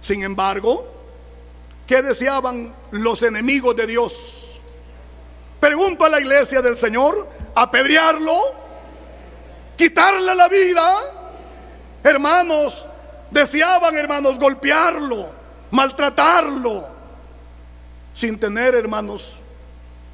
[0.00, 0.92] Sin embargo,
[1.92, 4.60] ¿Qué deseaban los enemigos de Dios?
[5.60, 8.34] Pregunto a la iglesia del Señor, apedrearlo,
[9.76, 10.98] quitarle la vida.
[12.02, 12.86] Hermanos,
[13.30, 15.28] deseaban, hermanos, golpearlo,
[15.70, 16.86] maltratarlo,
[18.14, 19.40] sin tener, hermanos,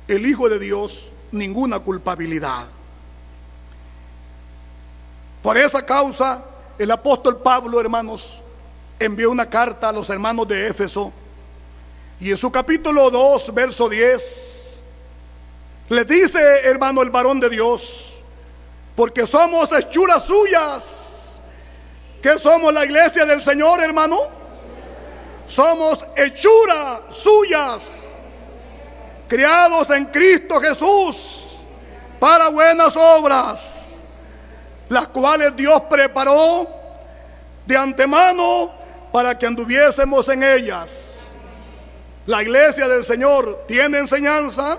[0.09, 2.67] el Hijo de Dios ninguna culpabilidad.
[5.43, 6.43] Por esa causa,
[6.79, 8.41] el apóstol Pablo, hermanos,
[8.99, 11.13] envió una carta a los hermanos de Éfeso
[12.21, 14.79] y en su capítulo 2, verso 10,
[15.91, 18.21] le dice, hermano, el varón de Dios,
[18.97, 21.39] porque somos hechuras suyas.
[22.21, 24.19] ¿Qué somos la iglesia del Señor, hermano?
[25.47, 27.83] Somos hechuras suyas.
[29.29, 31.59] criados en Cristo Jesús
[32.19, 33.78] para buenas obras,
[34.89, 36.69] las cuales Dios preparó
[37.67, 38.71] de antemano
[39.13, 41.15] para que anduviésemos en ellas.
[42.27, 44.79] La iglesia del Señor tiene enseñanza.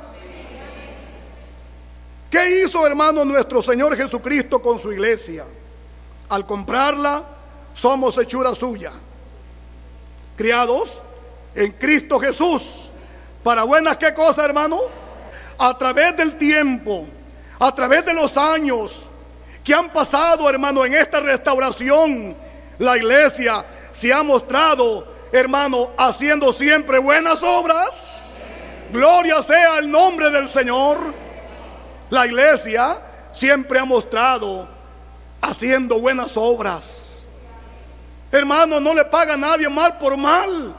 [2.30, 5.46] ¿Qué hizo, hermano, nuestro Señor Jesucristo con su iglesia?
[6.30, 7.24] Al comprarla,
[7.74, 8.92] somos hechura suya.
[10.38, 11.02] Criados
[11.56, 12.92] en Cristo Jesús.
[13.44, 14.80] ¿Para buenas qué cosa, hermano?
[15.58, 17.08] A través del tiempo,
[17.60, 19.09] a través de los años
[19.64, 22.36] que han pasado, hermano, en esta restauración,
[22.78, 28.24] la iglesia se ha mostrado, hermano, haciendo siempre buenas obras.
[28.92, 31.14] Gloria sea el nombre del Señor.
[32.10, 32.98] La iglesia
[33.32, 34.68] siempre ha mostrado
[35.42, 37.24] haciendo buenas obras.
[38.32, 40.74] Hermano, no le paga a nadie mal por mal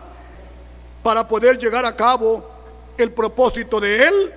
[1.02, 2.48] para poder llegar a cabo
[2.96, 4.34] el propósito de Él,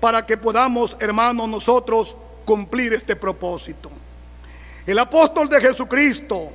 [0.00, 2.16] para que podamos, hermano, nosotros
[2.46, 3.90] cumplir este propósito.
[4.86, 6.50] El apóstol de Jesucristo,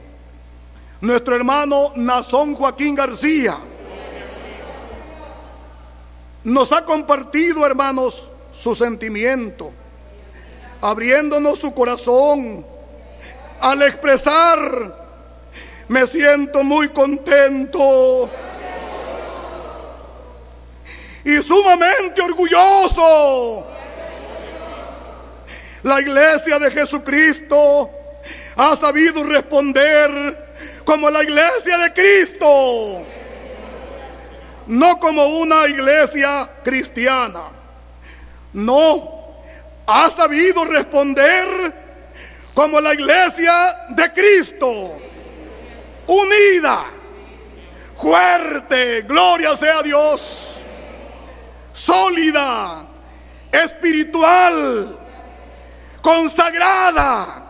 [1.01, 3.59] nuestro hermano Nazón Joaquín García,
[6.43, 9.71] nos ha compartido, hermanos, su sentimiento,
[10.81, 12.65] abriéndonos su corazón
[13.59, 15.09] al expresar,
[15.87, 18.29] me siento muy contento
[21.25, 23.67] y sumamente orgulloso.
[25.83, 27.89] La iglesia de Jesucristo
[28.55, 30.11] ha sabido responder
[30.85, 33.03] como la iglesia de Cristo,
[34.67, 37.45] no como una iglesia cristiana.
[38.53, 39.21] No,
[39.87, 41.47] ha sabido responder
[42.53, 44.99] como la iglesia de Cristo,
[46.05, 46.85] unida,
[47.99, 50.59] fuerte, gloria sea Dios,
[51.73, 52.85] sólida,
[53.51, 55.00] espiritual,
[56.01, 57.43] consagrada,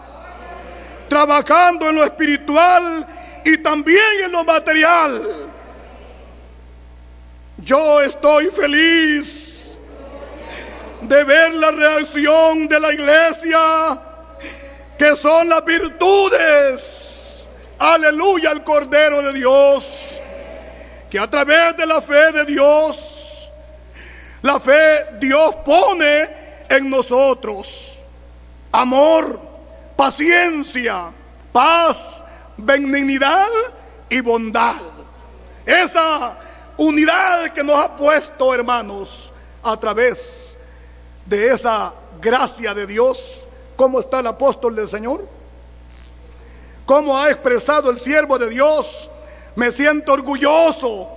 [1.10, 3.08] trabajando en lo espiritual
[3.46, 5.50] y también en lo material.
[7.58, 9.72] Yo estoy feliz
[11.02, 14.00] de ver la reacción de la iglesia,
[14.98, 17.50] que son las virtudes,
[17.80, 20.20] aleluya, al Cordero de Dios,
[21.10, 23.52] que a través de la fe de Dios,
[24.42, 26.30] la fe Dios pone
[26.70, 27.91] en nosotros
[28.72, 29.40] amor,
[29.96, 31.12] paciencia,
[31.52, 32.24] paz,
[32.58, 33.48] benignidad
[34.10, 34.76] y bondad.
[35.66, 36.38] Esa
[36.78, 39.32] unidad que nos ha puesto, hermanos,
[39.64, 40.58] a través
[41.26, 43.48] de esa gracia de Dios.
[43.76, 45.28] ¿Cómo está el apóstol del Señor?
[46.86, 49.10] ¿Cómo ha expresado el siervo de Dios?
[49.56, 51.10] Me siento orgulloso.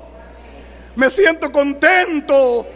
[0.96, 2.66] Me siento contento.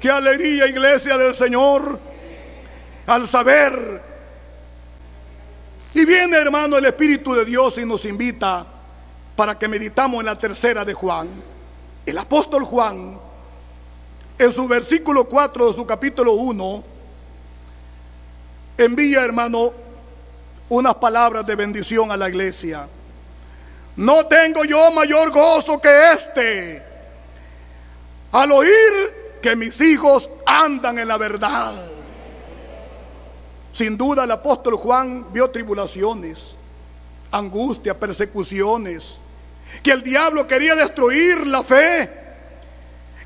[0.00, 1.98] Qué alegría, iglesia del Señor,
[3.10, 4.00] al saber.
[5.94, 8.64] Y viene, hermano, el Espíritu de Dios y nos invita
[9.34, 11.28] para que meditamos en la tercera de Juan.
[12.06, 13.18] El apóstol Juan,
[14.38, 16.84] en su versículo 4 de su capítulo 1,
[18.78, 19.72] envía, hermano,
[20.68, 22.86] unas palabras de bendición a la iglesia.
[23.96, 26.82] No tengo yo mayor gozo que este
[28.30, 31.89] al oír que mis hijos andan en la verdad.
[33.72, 36.54] Sin duda el apóstol Juan vio tribulaciones,
[37.30, 39.18] angustia, persecuciones,
[39.82, 42.10] que el diablo quería destruir la fe,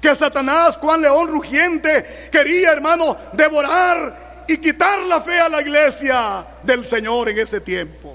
[0.00, 6.46] que Satanás, Juan León rugiente, quería, hermano, devorar y quitar la fe a la iglesia
[6.62, 8.14] del Señor en ese tiempo.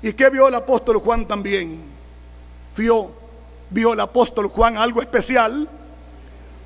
[0.00, 1.80] ¿Y qué vio el apóstol Juan también?
[2.76, 3.10] Vio,
[3.70, 5.68] vio el apóstol Juan algo especial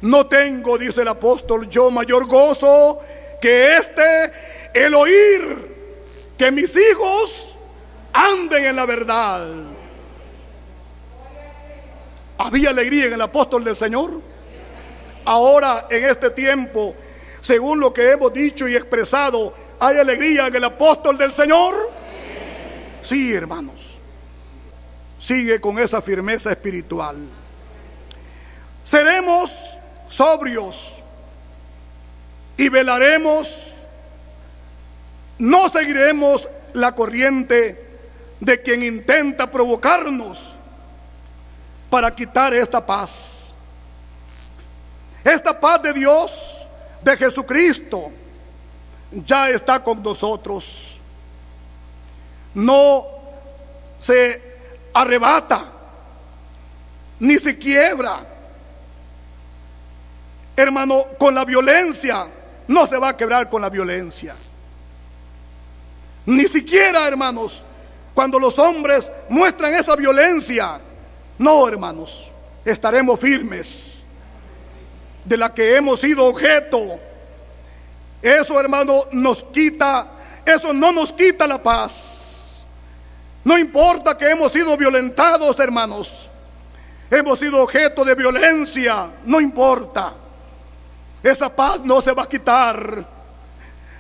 [0.02, 3.00] no tengo, dice el apóstol, yo mayor gozo
[3.46, 4.32] que este,
[4.74, 5.76] el oír
[6.36, 7.54] que mis hijos
[8.12, 9.46] anden en la verdad.
[12.38, 14.20] ¿Había alegría en el apóstol del Señor?
[15.24, 16.96] Ahora, en este tiempo,
[17.40, 21.92] según lo que hemos dicho y expresado, ¿hay alegría en el apóstol del Señor?
[23.00, 23.96] Sí, hermanos.
[25.20, 27.16] Sigue con esa firmeza espiritual.
[28.84, 29.78] Seremos
[30.08, 30.95] sobrios
[32.56, 33.74] y velaremos,
[35.38, 37.84] no seguiremos la corriente
[38.40, 40.54] de quien intenta provocarnos
[41.90, 43.52] para quitar esta paz.
[45.24, 46.66] Esta paz de Dios,
[47.02, 48.10] de Jesucristo,
[49.10, 51.00] ya está con nosotros.
[52.54, 53.06] No
[53.98, 54.40] se
[54.94, 55.66] arrebata,
[57.18, 58.36] ni se quiebra
[60.56, 62.26] hermano, con la violencia.
[62.68, 64.34] No se va a quebrar con la violencia.
[66.26, 67.64] Ni siquiera, hermanos,
[68.14, 70.80] cuando los hombres muestran esa violencia.
[71.38, 72.32] No, hermanos,
[72.64, 74.04] estaremos firmes
[75.24, 76.98] de la que hemos sido objeto.
[78.22, 80.08] Eso, hermano, nos quita,
[80.44, 82.64] eso no nos quita la paz.
[83.44, 86.28] No importa que hemos sido violentados, hermanos.
[87.10, 90.12] Hemos sido objeto de violencia, no importa.
[91.26, 93.04] Esa paz no se va a quitar.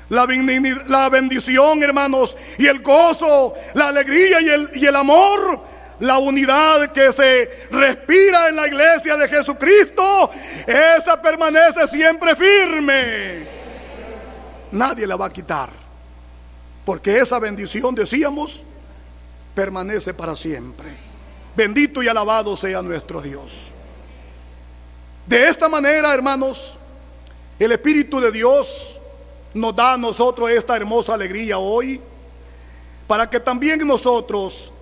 [0.08, 0.26] La,
[0.86, 5.60] la bendición, hermanos, y el gozo, la alegría y el, y el amor,
[5.98, 10.30] la unidad que se respira en la iglesia de Jesucristo,
[10.66, 13.48] esa permanece siempre firme.
[14.70, 15.70] Nadie la va a quitar.
[16.84, 18.62] Porque esa bendición, decíamos,
[19.56, 20.86] permanece para siempre.
[21.56, 23.72] Bendito y alabado sea nuestro Dios.
[25.26, 26.78] De esta manera, hermanos,
[27.58, 28.98] el Espíritu de Dios
[29.54, 32.00] nos da a nosotros esta hermosa alegría hoy,
[33.06, 34.72] para que también nosotros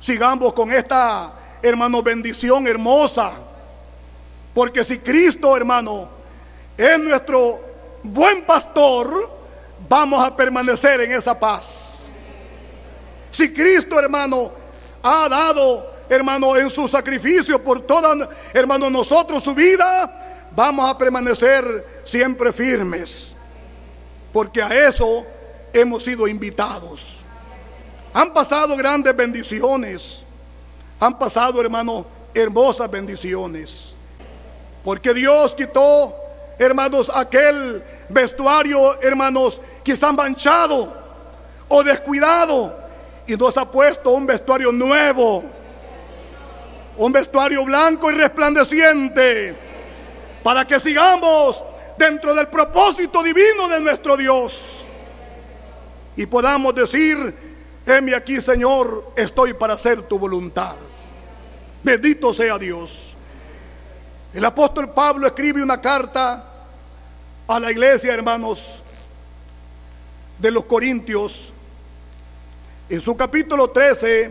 [0.00, 1.32] sigamos con esta,
[1.62, 3.32] hermano, bendición hermosa.
[4.54, 6.08] Porque si Cristo, hermano,
[6.76, 7.60] es nuestro
[8.02, 9.30] buen pastor,
[9.88, 12.08] vamos a permanecer en esa paz.
[13.30, 14.50] Si Cristo, hermano,
[15.02, 22.02] ha dado, hermano, en su sacrificio por toda, hermano, nosotros su vida, vamos a permanecer
[22.04, 23.30] siempre firmes
[24.32, 25.26] porque a eso
[25.72, 27.20] hemos sido invitados.
[28.12, 30.24] Han pasado grandes bendiciones,
[30.98, 33.94] han pasado, hermanos, hermosas bendiciones,
[34.84, 36.14] porque Dios quitó,
[36.58, 40.92] hermanos, aquel vestuario, hermanos, quizá manchado
[41.68, 42.76] o descuidado,
[43.26, 45.44] y nos ha puesto un vestuario nuevo,
[46.96, 49.56] un vestuario blanco y resplandeciente,
[50.42, 51.62] para que sigamos
[51.98, 54.86] dentro del propósito divino de nuestro Dios.
[56.16, 57.34] Y podamos decir,
[57.86, 60.76] heme aquí Señor, estoy para hacer tu voluntad.
[61.82, 63.14] Bendito sea Dios.
[64.32, 66.46] El apóstol Pablo escribe una carta
[67.48, 68.82] a la iglesia, hermanos,
[70.38, 71.52] de los Corintios.
[72.88, 74.30] En su capítulo 13,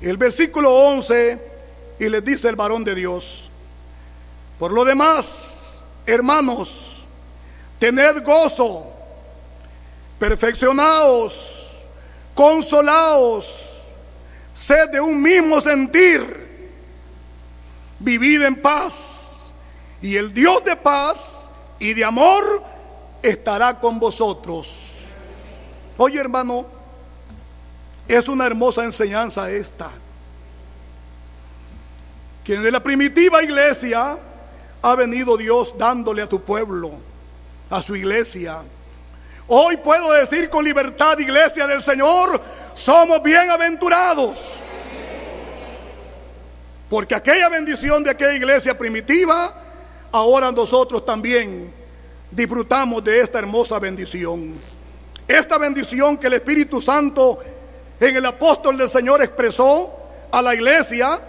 [0.00, 1.38] el versículo 11,
[2.00, 3.47] y les dice el varón de Dios,
[4.58, 5.58] por lo demás,
[6.06, 7.04] Hermanos,
[7.78, 8.90] tened gozo,
[10.18, 11.84] perfeccionaos,
[12.34, 13.82] consolaos,
[14.54, 16.48] sed de un mismo sentir,
[17.98, 19.50] vivid en paz,
[20.00, 21.48] y el Dios de paz
[21.78, 22.62] y de amor
[23.22, 25.08] estará con vosotros.
[25.98, 26.64] Oye hermano,
[28.06, 29.90] es una hermosa enseñanza esta.
[32.44, 34.18] Quien de la primitiva iglesia
[34.82, 36.92] ha venido Dios dándole a tu pueblo,
[37.70, 38.60] a su iglesia.
[39.46, 42.40] Hoy puedo decir con libertad, iglesia del Señor,
[42.74, 44.38] somos bienaventurados.
[46.88, 49.54] Porque aquella bendición de aquella iglesia primitiva,
[50.12, 51.72] ahora nosotros también
[52.30, 54.54] disfrutamos de esta hermosa bendición.
[55.26, 57.38] Esta bendición que el Espíritu Santo
[58.00, 59.92] en el apóstol del Señor expresó
[60.30, 61.20] a la iglesia,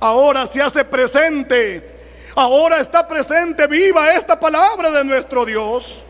[0.00, 1.95] ahora se hace presente
[2.38, 6.04] Ahora está presente, viva esta palabra de nuestro Dios.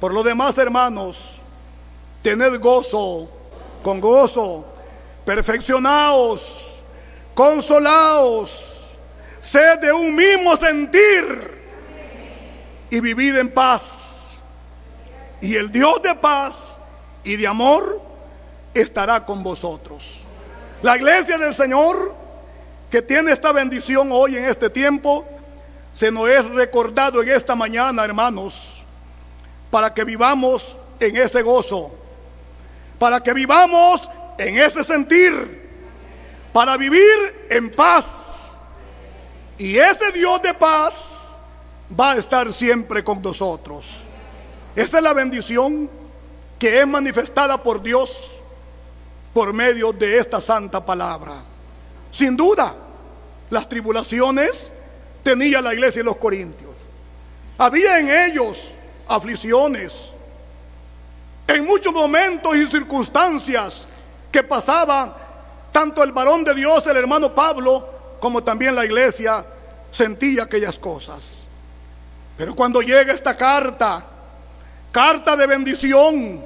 [0.00, 1.42] Por lo demás, hermanos,
[2.22, 3.28] tened gozo,
[3.82, 4.64] con gozo,
[5.26, 6.82] perfeccionaos,
[7.34, 8.96] consolaos,
[9.42, 11.60] sed de un mismo sentir
[12.88, 14.28] y vivid en paz.
[15.42, 16.78] Y el Dios de paz
[17.24, 18.00] y de amor
[18.72, 20.22] estará con vosotros.
[20.80, 22.14] La iglesia del Señor
[22.90, 25.26] que tiene esta bendición hoy en este tiempo
[25.94, 28.84] se nos es recordado en esta mañana, hermanos,
[29.70, 31.92] para que vivamos en ese gozo,
[32.98, 35.70] para que vivamos en ese sentir,
[36.52, 38.52] para vivir en paz.
[39.58, 41.36] Y ese Dios de paz
[41.98, 44.04] va a estar siempre con nosotros.
[44.74, 45.90] Esa es la bendición
[46.58, 48.42] que es manifestada por Dios
[49.34, 51.32] por medio de esta santa palabra.
[52.10, 52.74] Sin duda,
[53.50, 54.72] las tribulaciones
[55.22, 56.70] tenía la iglesia de los Corintios.
[57.58, 58.72] Había en ellos
[59.08, 60.12] aflicciones.
[61.46, 63.86] En muchos momentos y circunstancias
[64.30, 65.12] que pasaban,
[65.70, 67.88] tanto el varón de Dios, el hermano Pablo,
[68.20, 69.44] como también la iglesia,
[69.90, 71.44] sentía aquellas cosas.
[72.36, 74.04] Pero cuando llega esta carta,
[74.90, 76.44] carta de bendición,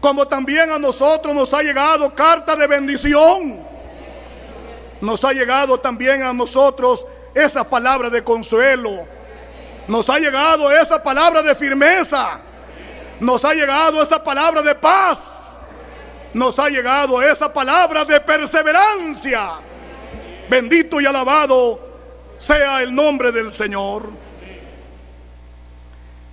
[0.00, 3.60] como también a nosotros nos ha llegado carta de bendición,
[5.00, 9.06] nos ha llegado también a nosotros esa palabra de consuelo,
[9.86, 12.40] Nos ha llegado esa palabra de firmeza.
[13.20, 15.58] Nos ha llegado esa palabra de paz.
[16.32, 19.50] Nos ha llegado esa palabra de perseverancia.
[20.48, 21.78] Bendito y alabado
[22.38, 24.08] sea el nombre del Señor.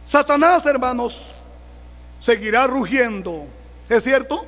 [0.05, 1.33] Satanás, hermanos,
[2.21, 3.47] seguirá rugiendo.
[3.89, 4.45] ¿Es cierto?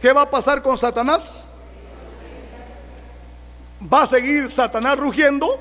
[0.00, 1.47] ¿Qué va a pasar con Satanás?
[3.80, 5.60] ¿Va a seguir Satanás rugiendo?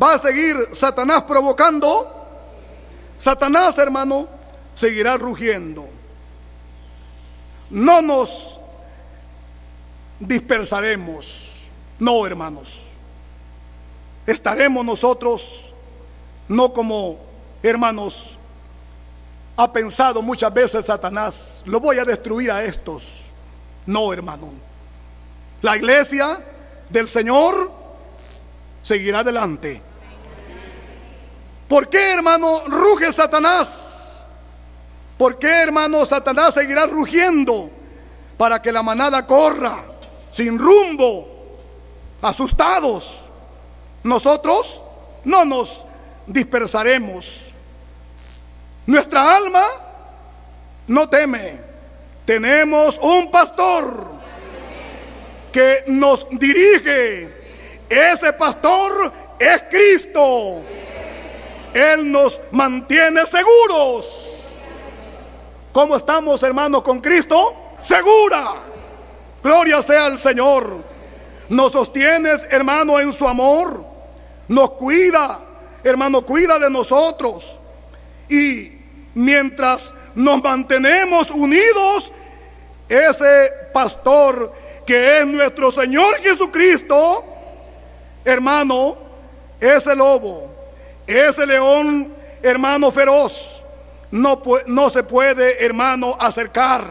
[0.00, 2.14] ¿Va a seguir Satanás provocando?
[3.18, 4.28] Satanás, hermano,
[4.74, 5.88] seguirá rugiendo.
[7.70, 8.60] No nos
[10.20, 11.68] dispersaremos.
[11.98, 12.90] No, hermanos.
[14.26, 15.74] Estaremos nosotros,
[16.48, 17.18] no como
[17.62, 18.38] hermanos,
[19.56, 23.30] ha pensado muchas veces Satanás, lo voy a destruir a estos.
[23.86, 24.67] No, hermano.
[25.62, 26.38] La iglesia
[26.88, 27.72] del Señor
[28.82, 29.82] seguirá adelante.
[31.68, 34.24] ¿Por qué, hermano, ruge Satanás?
[35.18, 37.70] ¿Por qué, hermano, Satanás seguirá rugiendo?
[38.36, 39.84] Para que la manada corra
[40.30, 41.28] sin rumbo,
[42.22, 43.24] asustados.
[44.04, 44.82] Nosotros
[45.24, 45.84] no nos
[46.26, 47.52] dispersaremos.
[48.86, 49.64] Nuestra alma
[50.86, 51.60] no teme.
[52.24, 54.17] Tenemos un pastor
[55.58, 57.28] que nos dirige.
[57.88, 60.62] Ese pastor es Cristo.
[61.74, 64.30] Él nos mantiene seguros.
[65.72, 67.56] ¿Cómo estamos, hermanos, con Cristo?
[67.80, 68.54] Segura.
[69.42, 70.76] Gloria sea al Señor.
[71.48, 73.84] Nos sostiene, hermano, en su amor.
[74.46, 75.40] Nos cuida,
[75.82, 77.58] hermano, cuida de nosotros.
[78.28, 78.70] Y
[79.14, 82.12] mientras nos mantenemos unidos,
[82.88, 84.52] ese pastor
[84.88, 87.22] que es nuestro Señor Jesucristo,
[88.24, 88.96] hermano,
[89.60, 90.50] ese lobo,
[91.06, 92.10] ese león,
[92.42, 93.66] hermano feroz,
[94.10, 96.90] no, no se puede, hermano, acercar.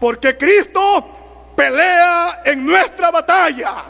[0.00, 3.84] Porque Cristo pelea en nuestra batalla.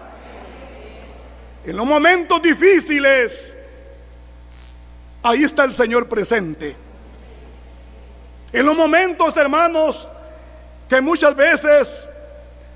[1.64, 3.57] En los momentos difíciles,
[5.22, 6.76] ahí está el Señor presente.
[8.53, 10.07] En los momentos, hermanos,
[10.86, 12.11] que muchas veces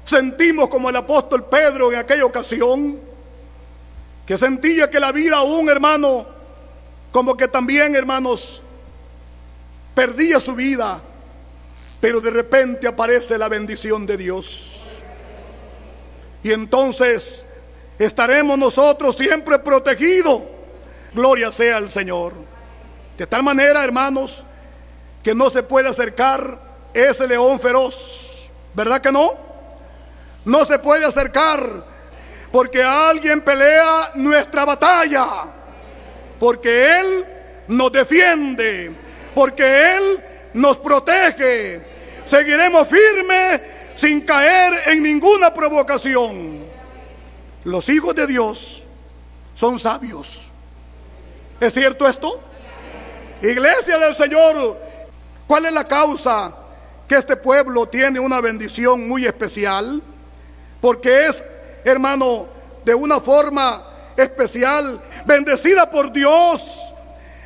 [0.04, 2.98] sentimos como el apóstol Pedro en aquella ocasión,
[4.26, 6.26] que sentía que la vida aún, hermano,
[7.10, 8.62] como que también, hermanos,
[9.94, 11.00] perdía su vida,
[12.00, 15.02] pero de repente aparece la bendición de Dios.
[16.42, 17.44] Y entonces
[17.98, 20.42] estaremos nosotros siempre protegidos.
[21.14, 22.32] Gloria sea al Señor.
[23.18, 24.44] De tal manera, hermanos,
[25.22, 26.58] que no se puede acercar
[26.94, 28.50] ese león feroz.
[28.74, 29.51] ¿Verdad que no?
[30.44, 31.84] No se puede acercar
[32.52, 35.26] porque alguien pelea nuestra batalla.
[36.38, 37.26] Porque Él
[37.68, 38.94] nos defiende.
[39.34, 40.22] Porque Él
[40.54, 41.80] nos protege.
[42.24, 43.60] Seguiremos firmes
[43.94, 46.60] sin caer en ninguna provocación.
[47.64, 48.82] Los hijos de Dios
[49.54, 50.50] son sabios.
[51.60, 52.40] ¿Es cierto esto?
[53.40, 54.78] Iglesia del Señor,
[55.46, 56.54] ¿cuál es la causa
[57.08, 60.02] que este pueblo tiene una bendición muy especial?
[60.82, 61.42] Porque es,
[61.84, 62.48] hermano,
[62.84, 63.82] de una forma
[64.16, 66.92] especial, bendecida por Dios.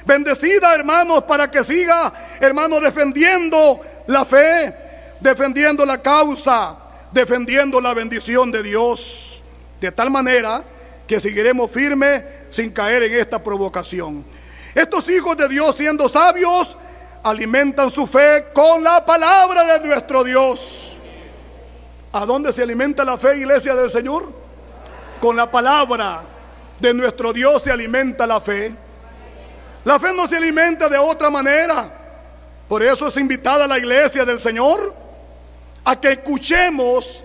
[0.06, 4.74] Bendecida, hermanos, para que siga, hermano, defendiendo la fe,
[5.20, 6.76] defendiendo la causa,
[7.12, 9.42] defendiendo la bendición de Dios.
[9.80, 10.64] De tal manera
[11.06, 14.24] que seguiremos firmes sin caer en esta provocación.
[14.74, 16.76] Estos hijos de Dios, siendo sabios,
[17.22, 20.95] alimentan su fe con la palabra de nuestro Dios.
[22.12, 24.32] ¿A dónde se alimenta la fe, iglesia del Señor?
[25.20, 26.22] Con la palabra
[26.78, 28.74] de nuestro Dios se alimenta la fe.
[29.84, 31.90] La fe no se alimenta de otra manera.
[32.68, 34.94] Por eso es invitada la iglesia del Señor
[35.84, 37.22] a que escuchemos,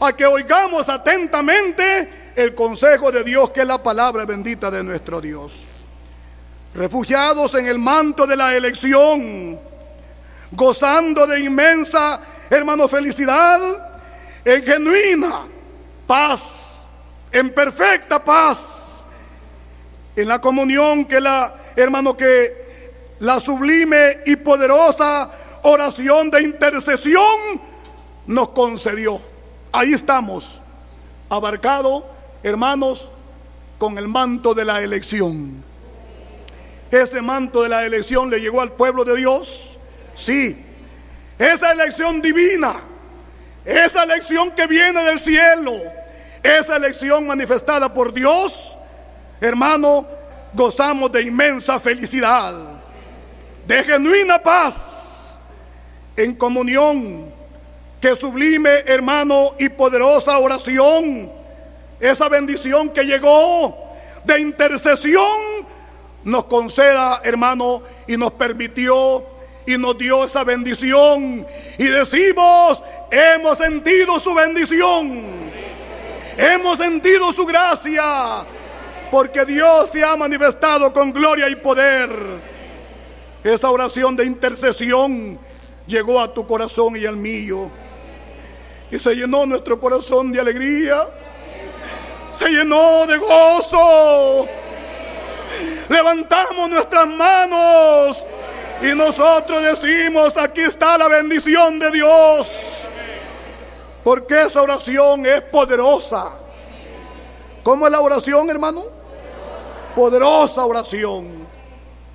[0.00, 5.20] a que oigamos atentamente el consejo de Dios, que es la palabra bendita de nuestro
[5.20, 5.66] Dios.
[6.74, 9.58] Refugiados en el manto de la elección,
[10.50, 12.20] gozando de inmensa,
[12.50, 13.91] hermano, felicidad,
[14.44, 15.46] en genuina
[16.06, 16.80] paz,
[17.30, 19.04] en perfecta paz,
[20.16, 22.62] en la comunión que la, hermano, que
[23.20, 25.30] la sublime y poderosa
[25.62, 27.22] oración de intercesión
[28.26, 29.20] nos concedió.
[29.72, 30.60] Ahí estamos,
[31.28, 32.04] abarcado,
[32.42, 33.08] hermanos,
[33.78, 35.64] con el manto de la elección.
[36.90, 39.78] Ese manto de la elección le llegó al pueblo de Dios.
[40.14, 40.62] Sí,
[41.38, 42.74] esa elección divina,
[43.64, 45.72] esa elección que viene del cielo,
[46.42, 48.76] esa elección manifestada por Dios,
[49.40, 50.06] hermano,
[50.52, 52.54] gozamos de inmensa felicidad,
[53.66, 55.36] de genuina paz,
[56.16, 57.32] en comunión,
[58.00, 61.30] que sublime hermano y poderosa oración,
[62.00, 63.92] esa bendición que llegó
[64.24, 65.22] de intercesión,
[66.24, 69.24] nos conceda hermano y nos permitió
[69.66, 71.46] y nos dio esa bendición.
[71.78, 72.82] Y decimos,
[73.12, 75.22] hemos sentido su bendición.
[76.36, 78.02] Hemos sentido su gracia.
[79.10, 82.10] Porque Dios se ha manifestado con gloria y poder.
[83.44, 85.38] Esa oración de intercesión
[85.86, 87.70] llegó a tu corazón y al mío.
[88.90, 91.06] Y se llenó nuestro corazón de alegría.
[92.32, 94.48] Se llenó de gozo.
[95.90, 98.24] Levantamos nuestras manos
[98.82, 102.61] y nosotros decimos, aquí está la bendición de Dios.
[104.04, 106.30] Porque esa oración es poderosa.
[107.62, 108.84] ¿Cómo es la oración, hermano?
[109.94, 111.46] Poderosa oración.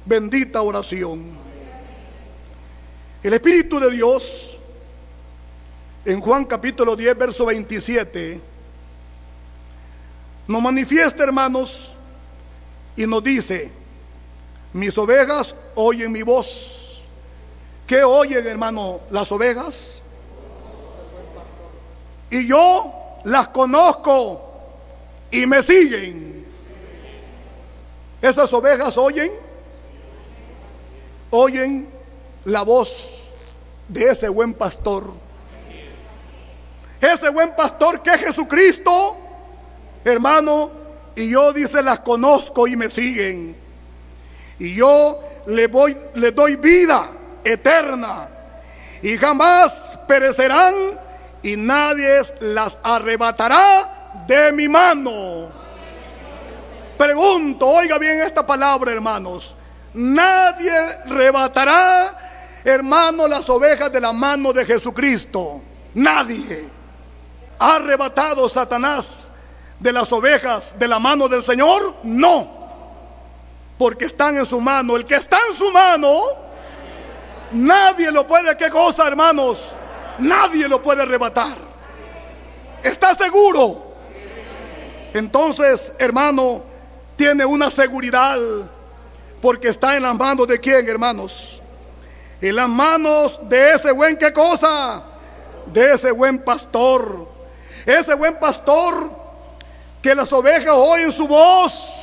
[0.06, 1.38] Bendita oración.
[3.24, 4.58] El Espíritu de Dios,
[6.06, 8.40] en Juan capítulo 10, verso 27,
[10.48, 11.96] nos manifiesta, hermanos,
[12.96, 13.70] y nos dice,
[14.74, 17.04] mis ovejas oyen mi voz.
[17.86, 19.97] ¿Qué oyen, hermano, las ovejas?
[22.30, 24.42] Y yo las conozco
[25.32, 26.46] y me siguen.
[28.22, 29.32] Esas ovejas oyen,
[31.30, 31.88] oyen
[32.46, 33.28] la voz
[33.88, 35.14] de ese buen pastor.
[37.00, 39.18] Ese buen pastor que es Jesucristo,
[40.04, 40.72] hermano,
[41.16, 43.56] y yo dice las conozco y me siguen.
[44.60, 47.08] Y yo le, voy, le doy vida
[47.44, 48.30] eterna
[49.02, 51.00] y jamás perecerán
[51.44, 55.50] y nadie las arrebatará de mi mano.
[56.98, 59.56] Pregunto, oiga bien esta palabra, hermanos.
[59.94, 60.72] Nadie
[61.06, 65.62] arrebatará, hermano, las ovejas de la mano de Jesucristo.
[65.94, 66.66] Nadie.
[67.60, 69.30] ¿Ha arrebatado Satanás
[69.80, 71.96] de las ovejas de la mano del Señor?
[72.04, 72.58] No
[73.78, 74.96] porque están en su mano.
[74.96, 76.20] El que está en su mano,
[77.52, 79.74] nadie lo puede, ¿qué cosa, hermanos?
[80.20, 81.58] Nadie lo puede arrebatar.
[82.84, 83.94] ¿Está seguro?
[85.14, 86.64] Entonces, hermano,
[87.16, 88.38] tiene una seguridad
[89.42, 91.62] porque está en las manos de quién, hermanos?
[92.42, 95.04] En las manos de ese buen, ¿qué cosa?
[95.68, 97.28] De ese buen pastor.
[97.86, 99.10] Ese buen pastor
[100.02, 101.98] que las ovejas oyen su voz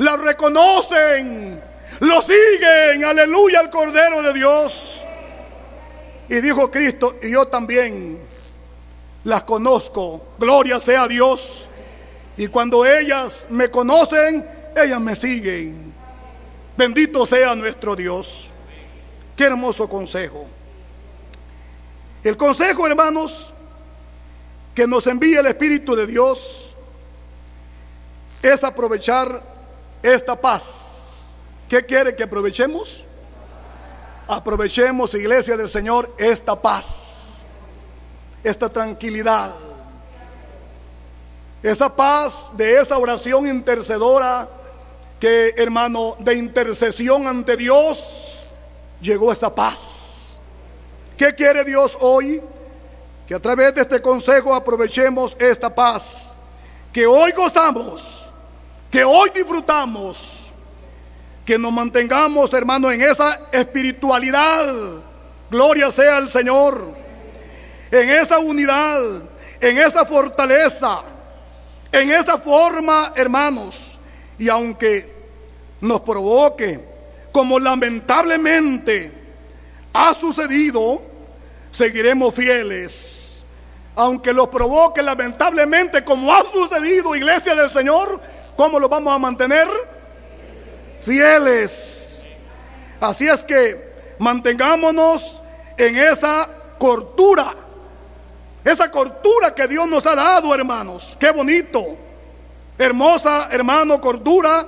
[0.00, 1.60] la reconocen,
[2.00, 5.04] lo siguen, aleluya al Cordero de Dios.
[6.30, 8.16] Y dijo Cristo, y yo también
[9.24, 11.68] las conozco, gloria sea a Dios.
[12.36, 15.92] Y cuando ellas me conocen, ellas me siguen.
[16.76, 18.48] Bendito sea nuestro Dios.
[19.36, 20.46] Qué hermoso consejo.
[22.22, 23.52] El consejo, hermanos,
[24.72, 26.76] que nos envía el Espíritu de Dios
[28.40, 29.42] es aprovechar
[30.00, 31.26] esta paz.
[31.68, 33.04] ¿Qué quiere que aprovechemos?
[34.30, 37.44] Aprovechemos, iglesia del Señor, esta paz,
[38.44, 39.52] esta tranquilidad,
[41.62, 44.48] esa paz de esa oración intercedora
[45.18, 48.46] que, hermano, de intercesión ante Dios,
[49.02, 50.34] llegó esa paz.
[51.18, 52.40] ¿Qué quiere Dios hoy?
[53.26, 56.34] Que a través de este consejo aprovechemos esta paz,
[56.92, 58.20] que hoy gozamos
[58.90, 60.39] que hoy disfrutamos,
[61.50, 64.72] que nos mantengamos, hermanos, en esa espiritualidad.
[65.50, 66.94] Gloria sea al Señor.
[67.90, 69.00] En esa unidad,
[69.60, 71.02] en esa fortaleza,
[71.90, 73.98] en esa forma, hermanos.
[74.38, 75.12] Y aunque
[75.80, 76.78] nos provoque,
[77.32, 79.10] como lamentablemente
[79.92, 81.02] ha sucedido,
[81.72, 83.42] seguiremos fieles.
[83.96, 88.20] Aunque los provoque lamentablemente, como ha sucedido, iglesia del Señor,
[88.60, 89.66] ¿Cómo lo vamos a mantener?
[91.02, 92.22] Fieles.
[93.00, 95.40] Así es que mantengámonos
[95.76, 96.48] en esa
[96.78, 97.54] cortura.
[98.64, 101.16] Esa cortura que Dios nos ha dado, hermanos.
[101.18, 101.96] Qué bonito.
[102.78, 104.66] Hermosa, hermano, cordura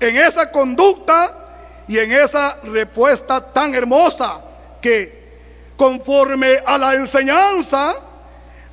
[0.00, 1.38] en esa conducta
[1.86, 4.40] y en esa respuesta tan hermosa
[4.80, 5.22] que
[5.76, 7.96] conforme a la enseñanza,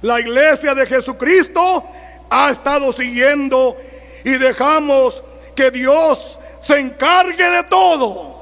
[0.02, 1.86] la iglesia de Jesucristo
[2.30, 3.78] ha estado siguiendo
[4.24, 5.24] y dejamos
[5.56, 8.39] que Dios se encargue de todo.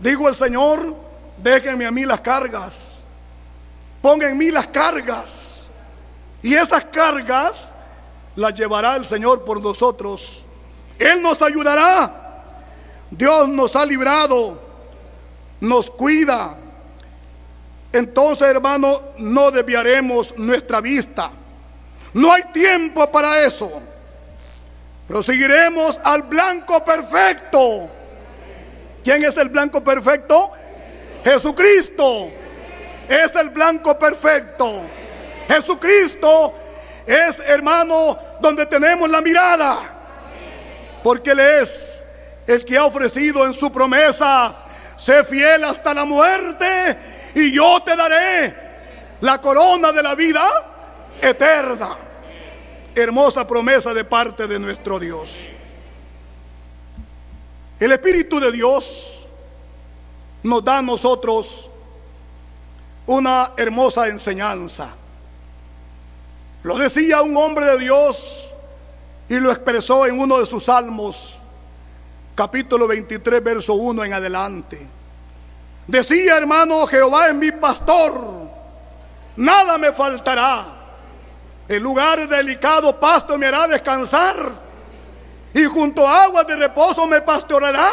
[0.00, 0.94] Digo el Señor,
[1.38, 3.00] déjenme a mí las cargas.
[4.00, 5.66] Pongan en mí las cargas.
[6.42, 7.74] Y esas cargas
[8.36, 10.44] las llevará el Señor por nosotros.
[10.98, 12.26] Él nos ayudará.
[13.10, 14.60] Dios nos ha librado,
[15.60, 16.56] nos cuida.
[17.92, 21.30] Entonces, hermano, no desviaremos nuestra vista.
[22.12, 23.82] No hay tiempo para eso.
[25.08, 27.90] Proseguiremos al blanco perfecto.
[29.02, 30.52] ¿Quién es el blanco perfecto?
[31.24, 32.30] Jesucristo.
[33.08, 34.82] Es el blanco perfecto.
[35.48, 36.54] Jesucristo
[37.06, 39.94] es, hermano, donde tenemos la mirada.
[41.02, 42.04] Porque Él es
[42.46, 44.54] el que ha ofrecido en su promesa,
[44.98, 46.98] sé fiel hasta la muerte
[47.34, 48.54] y yo te daré
[49.22, 50.42] la corona de la vida
[51.20, 52.07] eterna.
[53.00, 55.46] Hermosa promesa de parte de nuestro Dios.
[57.78, 59.24] El Espíritu de Dios
[60.42, 61.70] nos da a nosotros
[63.06, 64.88] una hermosa enseñanza.
[66.64, 68.50] Lo decía un hombre de Dios
[69.28, 71.38] y lo expresó en uno de sus salmos,
[72.34, 74.84] capítulo 23, verso 1 en adelante.
[75.86, 78.48] Decía, hermano, Jehová es mi pastor,
[79.36, 80.77] nada me faltará.
[81.68, 84.36] En lugar delicado pasto me hará descansar
[85.52, 87.88] y junto a aguas de reposo me pastoreará.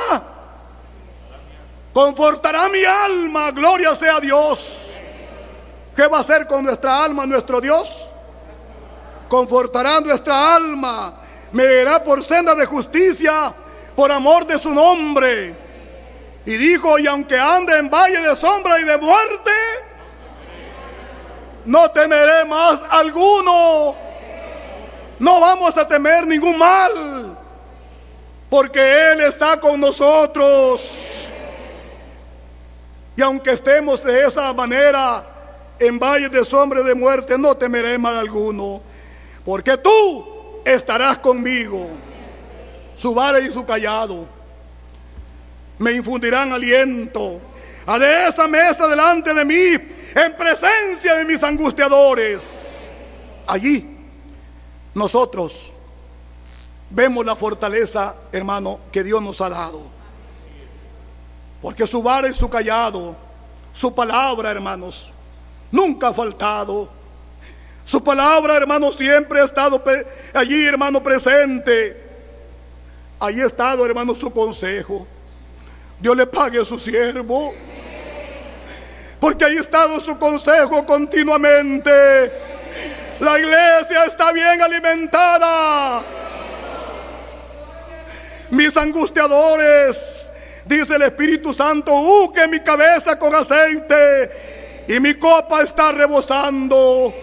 [1.94, 4.82] Confortará mi alma, gloria sea Dios.
[5.96, 8.10] ¿Qué va a hacer con nuestra alma nuestro Dios?
[9.28, 11.14] Confortará nuestra alma,
[11.52, 13.54] me verá por senda de justicia,
[13.96, 15.56] por amor de su nombre.
[16.46, 19.52] Y dijo, y aunque ande en valle de sombra y de muerte,
[21.66, 23.96] no temeré más alguno.
[25.20, 27.38] No vamos a temer ningún mal,
[28.50, 31.30] porque Él está con nosotros.
[33.16, 35.26] Y aunque estemos de esa manera
[35.80, 38.82] en valle de sombra y de muerte, no temeré mal alguno,
[39.46, 41.90] porque tú estarás conmigo.
[42.96, 44.26] Su vara y su callado
[45.80, 47.42] me infundirán aliento.
[47.86, 49.78] A de esa mesa delante de mí
[50.16, 52.88] en presencia de mis angustiadores.
[53.46, 53.86] Allí
[54.94, 55.74] nosotros
[56.90, 59.84] vemos la fortaleza, hermano, que Dios nos ha dado.
[61.62, 63.16] Porque su vara y su callado,
[63.74, 65.12] su palabra, hermanos,
[65.70, 66.90] nunca ha faltado.
[67.84, 69.84] Su palabra, hermano, siempre ha estado
[70.34, 72.04] allí, hermano, presente.
[73.20, 75.06] Allí ha estado, hermano, su consejo.
[76.00, 77.54] Dios le pague a su siervo
[79.20, 81.92] porque ahí ha estado su consejo continuamente.
[83.20, 86.04] La iglesia está bien alimentada.
[88.52, 90.30] Mis angustiadores,
[90.66, 91.94] dice el Espíritu Santo,
[92.34, 94.32] que mi cabeza con aceite
[94.88, 97.14] y mi copa está rebosando.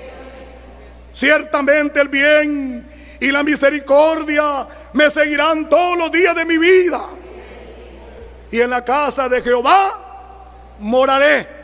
[1.12, 2.88] Ciertamente el bien
[3.20, 7.07] y la misericordia me seguirán todos los días de mi vida.
[8.51, 11.61] Y en la casa de Jehová moraré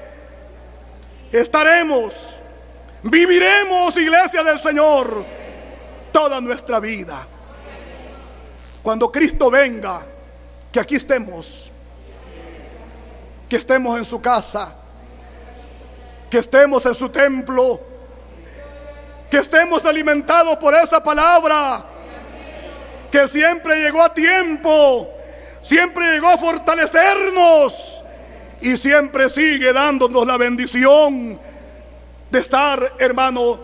[1.32, 2.40] estaremos,
[3.02, 5.24] viviremos, iglesia del Señor,
[6.12, 7.26] toda nuestra vida.
[8.82, 10.06] Cuando Cristo venga,
[10.72, 11.70] que aquí estemos,
[13.48, 14.74] que estemos en su casa,
[16.30, 17.80] que estemos en su templo,
[19.30, 21.84] que estemos alimentados por esa palabra,
[23.10, 25.08] que siempre llegó a tiempo,
[25.62, 28.04] siempre llegó a fortalecernos
[28.60, 31.38] y siempre sigue dándonos la bendición
[32.30, 33.58] de estar, hermano,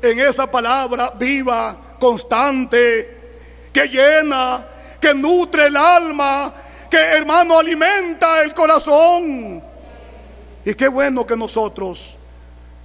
[0.00, 3.16] en esa palabra viva, constante,
[3.72, 4.66] que llena,
[5.00, 6.52] que nutre el alma,
[6.90, 9.62] que, hermano, alimenta el corazón.
[10.64, 12.16] Y qué bueno que nosotros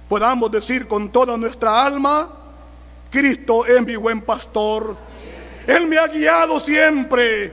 [0.08, 2.30] podamos decir con toda nuestra alma,
[3.10, 4.96] Cristo es mi buen pastor.
[5.66, 7.52] Él me ha guiado siempre.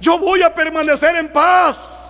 [0.00, 2.05] Yo voy a permanecer en paz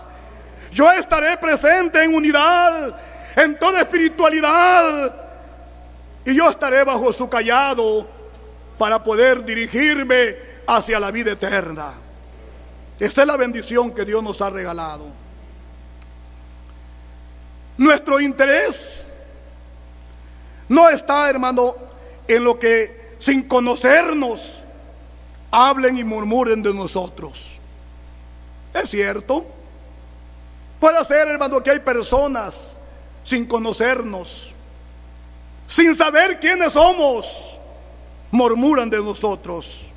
[0.77, 2.95] yo estaré presente en unidad,
[3.35, 5.15] en toda espiritualidad.
[6.27, 8.07] Y yo estaré bajo su callado
[8.77, 11.95] para poder dirigirme hacia la vida eterna.
[13.01, 15.07] Esa es la bendición que Dios nos ha regalado.
[17.79, 19.07] Nuestro interés
[20.69, 21.75] no está, hermano,
[22.29, 24.61] en lo que sin conocernos
[25.51, 27.61] hablen y murmuren de nosotros.
[28.75, 29.56] Es cierto.
[30.81, 32.77] Puede ser, hermano, que hay personas
[33.25, 34.55] sin conocernos,
[35.67, 37.59] sin saber quiénes somos,
[38.31, 39.93] murmuran de nosotros.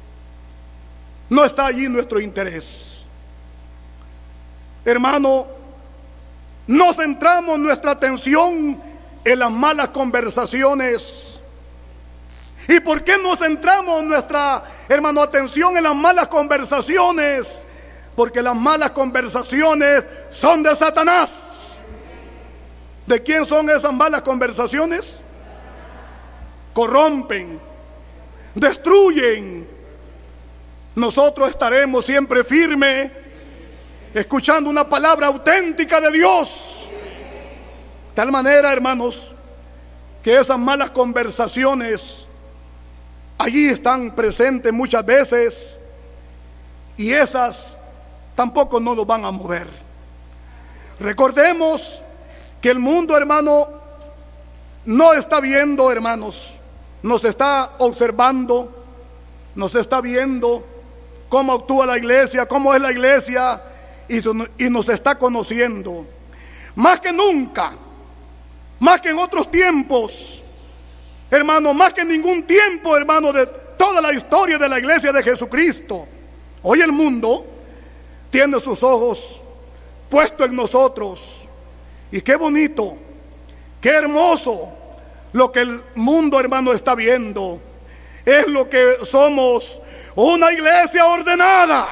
[1.29, 3.05] No está allí nuestro interés.
[4.85, 5.47] Hermano,
[6.65, 8.81] no centramos nuestra atención
[9.23, 11.39] en las malas conversaciones,
[12.69, 17.65] ¿Y por qué no centramos nuestra, hermano, atención en las malas conversaciones?
[18.19, 21.77] Porque las malas conversaciones son de Satanás.
[23.07, 25.21] ¿De quién son esas malas conversaciones?
[26.73, 27.57] Corrompen,
[28.53, 29.65] destruyen.
[30.95, 33.09] Nosotros estaremos siempre firmes,
[34.13, 36.89] escuchando una palabra auténtica de Dios.
[38.15, 39.33] Tal manera, hermanos,
[40.21, 42.27] que esas malas conversaciones
[43.37, 45.79] allí están presentes muchas veces
[46.97, 47.78] y esas
[48.39, 49.67] tampoco no nos van a mover.
[50.97, 52.01] Recordemos
[52.61, 53.67] que el mundo, hermano,
[54.85, 56.53] no está viendo, hermanos,
[57.03, 58.85] nos está observando,
[59.55, 60.65] nos está viendo
[61.27, 63.61] cómo actúa la iglesia, cómo es la iglesia
[64.07, 64.19] y,
[64.65, 66.05] y nos está conociendo.
[66.75, 67.73] Más que nunca,
[68.79, 70.41] más que en otros tiempos,
[71.29, 73.45] hermano, más que en ningún tiempo, hermano, de
[73.77, 76.07] toda la historia de la iglesia de Jesucristo.
[76.63, 77.48] Hoy el mundo
[78.29, 79.41] tiene sus ojos
[80.09, 81.47] puestos en nosotros.
[82.11, 82.97] Y qué bonito,
[83.81, 84.73] qué hermoso
[85.33, 87.61] lo que el mundo, hermano, está viendo.
[88.25, 89.81] Es lo que somos,
[90.15, 91.87] una iglesia ordenada,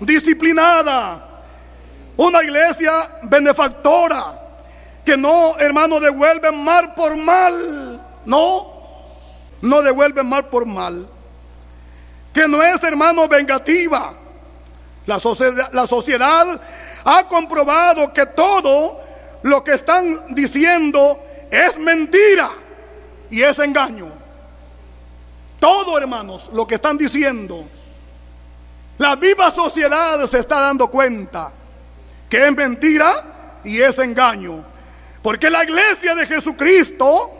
[0.00, 1.42] disciplinada,
[2.16, 4.38] una iglesia benefactora
[5.08, 7.98] que no, hermano, devuelven mal por mal.
[8.26, 8.66] No,
[9.62, 11.08] no devuelven mal por mal.
[12.34, 14.12] Que no es, hermano, vengativa.
[15.08, 16.60] La sociedad, la sociedad
[17.02, 19.00] ha comprobado que todo
[19.40, 21.18] lo que están diciendo
[21.50, 22.50] es mentira
[23.30, 24.12] y es engaño.
[25.58, 27.66] Todo, hermanos, lo que están diciendo.
[28.98, 31.52] La viva sociedad se está dando cuenta
[32.28, 34.62] que es mentira y es engaño.
[35.22, 37.32] Porque la iglesia de Jesucristo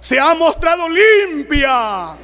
[0.00, 2.16] se ha mostrado limpia.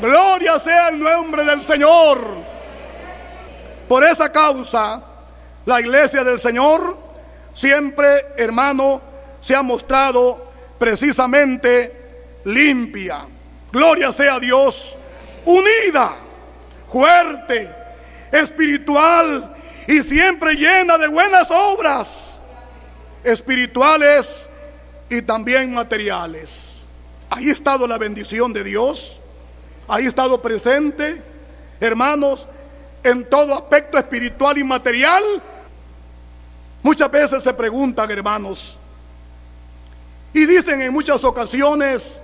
[0.00, 2.55] Gloria sea el nombre del Señor.
[3.88, 5.02] Por esa causa,
[5.64, 6.96] la iglesia del Señor
[7.54, 9.00] siempre, hermano,
[9.40, 11.92] se ha mostrado precisamente
[12.44, 13.24] limpia.
[13.72, 14.96] Gloria sea Dios,
[15.44, 16.16] unida,
[16.90, 17.74] fuerte,
[18.32, 19.54] espiritual
[19.86, 22.36] y siempre llena de buenas obras
[23.24, 24.48] espirituales
[25.10, 26.82] y también materiales.
[27.30, 29.20] Ahí ha estado la bendición de Dios,
[29.88, 31.20] ahí ha estado presente,
[31.80, 32.48] hermanos,
[33.10, 35.22] en todo aspecto espiritual y material.
[36.82, 38.78] Muchas veces se preguntan, hermanos,
[40.32, 42.20] y dicen en muchas ocasiones,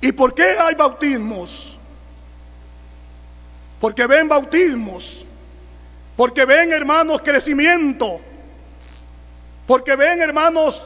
[0.00, 1.78] ¿y por qué hay bautismos?
[3.80, 5.24] Porque ven bautismos,
[6.16, 8.20] porque ven, hermanos, crecimiento
[9.70, 10.84] porque ven, hermanos,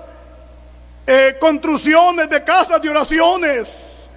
[1.06, 4.10] eh, construcciones de casas de oraciones,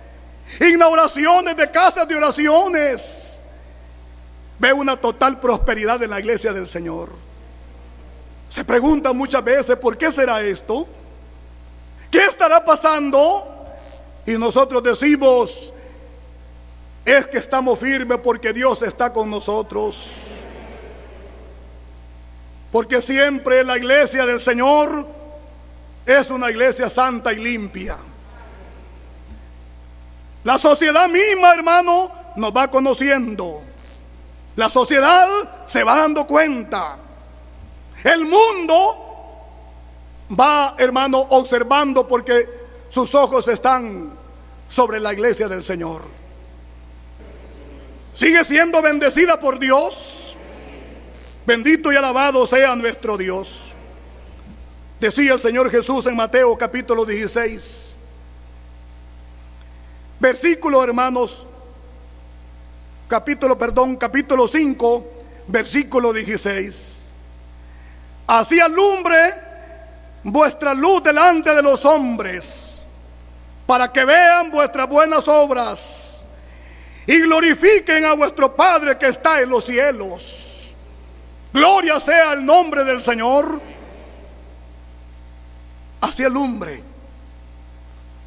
[0.59, 3.26] inauguraciones de casas de oraciones.
[4.59, 7.09] Ve una total prosperidad en la iglesia del Señor.
[8.49, 10.87] Se pregunta muchas veces, ¿por qué será esto?
[12.09, 13.55] ¿Qué estará pasando?
[14.25, 15.73] Y nosotros decimos,
[17.05, 20.41] es que estamos firmes porque Dios está con nosotros.
[22.71, 25.07] Porque siempre la iglesia del Señor
[26.05, 27.97] es una iglesia santa y limpia.
[30.43, 33.61] La sociedad misma, hermano, nos va conociendo.
[34.57, 35.27] La sociedad
[35.67, 36.97] se va dando cuenta.
[38.03, 39.38] El mundo
[40.38, 42.49] va, hermano, observando porque
[42.89, 44.11] sus ojos están
[44.67, 46.01] sobre la iglesia del Señor.
[48.15, 50.35] Sigue siendo bendecida por Dios.
[51.45, 53.73] Bendito y alabado sea nuestro Dios.
[54.99, 57.95] Decía el Señor Jesús en Mateo capítulo 16.
[60.19, 61.45] Versículo, hermanos,
[63.07, 65.05] capítulo, perdón, capítulo 5,
[65.47, 66.95] versículo 16.
[68.27, 69.34] Así alumbre
[70.23, 72.79] vuestra luz delante de los hombres,
[73.65, 76.19] para que vean vuestras buenas obras
[77.05, 80.75] y glorifiquen a vuestro Padre que está en los cielos.
[81.53, 83.61] Gloria sea el nombre del Señor.
[86.01, 86.84] Así alumbre.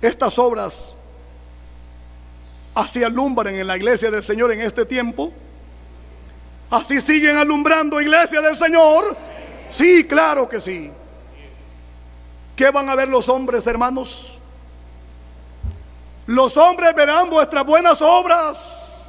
[0.00, 0.94] Estas obras
[2.74, 5.32] así alumbran en la iglesia del Señor en este tiempo.
[6.70, 9.16] Así siguen alumbrando iglesia del Señor.
[9.70, 10.92] Sí, claro que sí.
[12.54, 14.38] ¿Qué van a ver los hombres, hermanos?
[16.26, 19.06] Los hombres verán vuestras buenas obras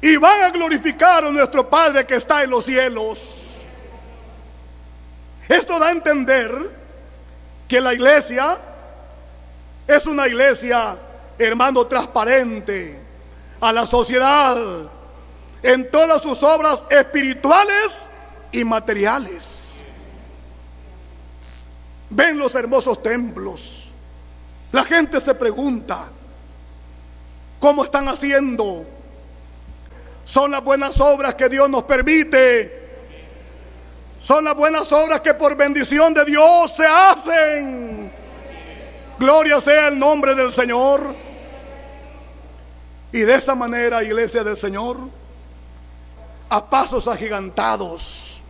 [0.00, 3.40] y van a glorificar a nuestro Padre que está en los cielos.
[5.48, 6.52] Esto da a entender
[7.68, 8.58] que la iglesia
[9.94, 10.98] es una iglesia,
[11.38, 12.98] hermano, transparente
[13.60, 14.56] a la sociedad
[15.62, 18.08] en todas sus obras espirituales
[18.52, 19.70] y materiales.
[22.10, 23.90] Ven los hermosos templos.
[24.72, 26.04] La gente se pregunta,
[27.58, 28.84] ¿cómo están haciendo?
[30.24, 32.82] Son las buenas obras que Dios nos permite.
[34.20, 38.23] Son las buenas obras que por bendición de Dios se hacen.
[39.18, 41.14] Gloria sea el nombre del Señor.
[43.12, 44.98] Y de esa manera, iglesia del Señor,
[46.48, 48.42] a pasos agigantados,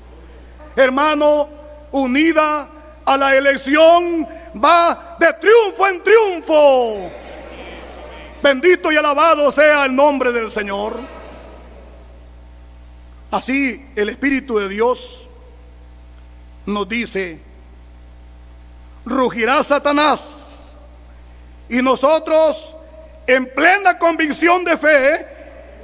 [0.74, 1.49] hermano,
[1.93, 2.69] unida
[3.05, 4.27] a la elección,
[4.62, 7.12] va de triunfo en triunfo.
[8.43, 10.99] Bendito y alabado sea el nombre del Señor.
[13.31, 15.28] Así el Espíritu de Dios
[16.66, 17.39] nos dice,
[19.05, 20.44] rugirá Satanás
[21.75, 22.77] y nosotros
[23.27, 25.27] en plena convicción de fe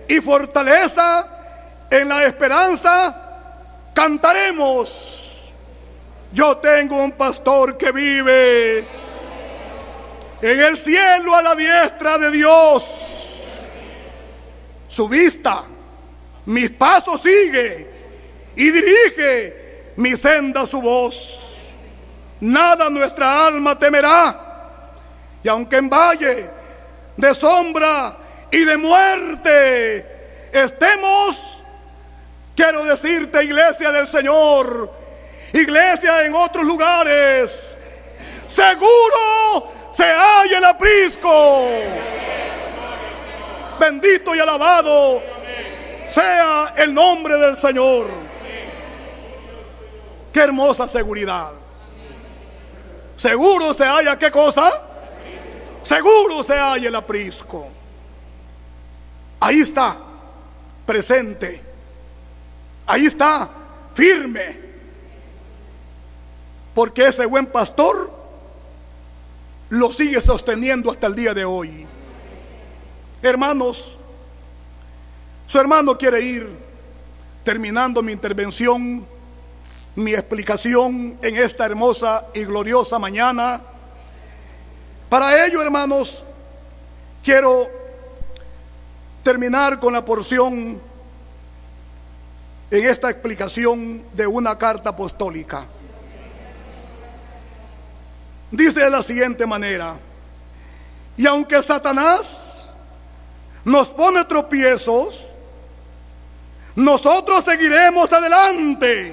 [0.07, 1.29] y fortaleza
[1.91, 5.53] en la esperanza, cantaremos.
[6.33, 8.79] Yo tengo un pastor que vive
[10.41, 12.85] en el cielo a la diestra de Dios.
[14.87, 15.65] Su vista,
[16.47, 17.91] mis pasos sigue
[18.55, 21.73] y dirige mi senda su voz.
[22.39, 24.50] Nada nuestra alma temerá.
[25.43, 26.51] Y aunque en valle
[27.17, 28.17] de sombra
[28.51, 30.07] y de muerte
[30.53, 31.63] estemos,
[32.55, 34.93] quiero decirte, iglesia del Señor,
[35.53, 37.79] iglesia en otros lugares,
[38.47, 41.67] seguro se halla el aprisco.
[43.79, 45.23] Bendito y alabado
[46.07, 48.09] sea el nombre del Señor.
[50.33, 51.49] Qué hermosa seguridad.
[53.17, 54.90] Seguro se halla qué cosa?
[55.91, 57.67] Seguro se halla el aprisco.
[59.41, 59.99] Ahí está,
[60.87, 61.61] presente.
[62.87, 63.51] Ahí está,
[63.93, 64.57] firme.
[66.77, 68.09] Porque ese buen pastor
[69.71, 71.85] lo sigue sosteniendo hasta el día de hoy.
[73.21, 73.99] Hermanos,
[75.49, 76.49] su hermano quiere ir
[77.43, 79.05] terminando mi intervención,
[79.97, 83.61] mi explicación en esta hermosa y gloriosa mañana
[85.11, 86.23] para ello, hermanos,
[87.25, 87.69] quiero
[89.25, 90.81] terminar con la porción
[92.71, 95.67] en esta explicación de una carta apostólica.
[98.53, 99.97] Dice de la siguiente manera,
[101.17, 102.71] y aunque Satanás
[103.65, 105.27] nos pone tropiezos,
[106.77, 109.13] nosotros seguiremos adelante.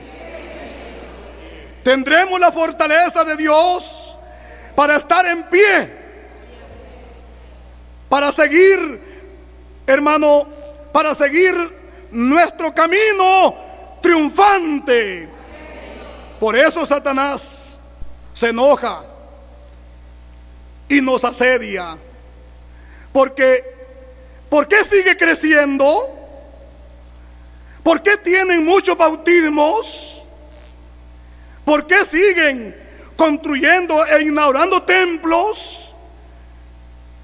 [1.83, 4.06] Tendremos la fortaleza de Dios
[4.77, 5.89] para estar en pie,
[8.07, 9.01] para seguir,
[9.87, 10.47] hermano,
[10.93, 11.55] para seguir
[12.11, 13.55] nuestro camino
[14.03, 15.27] triunfante.
[16.39, 17.79] Por eso Satanás
[18.35, 19.03] se enoja
[20.87, 21.97] y nos asedia.
[23.11, 23.63] Porque,
[24.47, 25.89] ¿por qué sigue creciendo?
[27.81, 30.21] ¿Por qué tienen muchos bautismos?
[31.65, 32.86] ¿Por qué siguen
[33.17, 35.93] construyendo e inaugurando templos,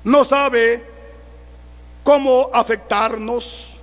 [0.03, 0.83] no sabe
[2.03, 3.77] cómo afectarnos.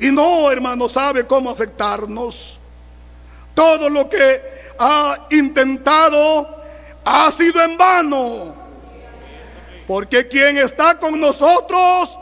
[0.00, 2.60] Y no, hermano, sabe cómo afectarnos.
[3.54, 4.42] Todo lo que
[4.78, 6.62] ha intentado
[7.04, 8.54] ha sido en vano.
[9.86, 12.18] Porque quien está con nosotros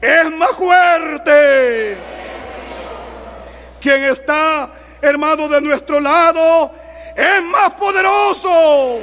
[0.00, 1.98] es más fuerte.
[3.80, 4.70] Quien está,
[5.00, 6.85] hermano, de nuestro lado
[7.16, 9.00] es más poderoso.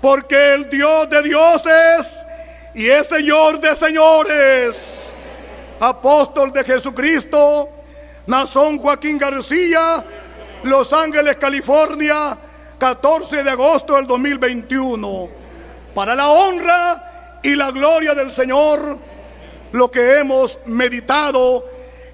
[0.00, 2.26] Porque el Dios de dioses
[2.74, 4.98] y es Señor de señores.
[5.80, 7.68] Apóstol de Jesucristo,
[8.26, 10.04] Nazón Joaquín García,
[10.62, 12.38] Los Ángeles, California,
[12.78, 15.28] 14 de agosto del 2021.
[15.94, 18.98] Para la honra y la gloria del Señor,
[19.72, 21.64] lo que hemos meditado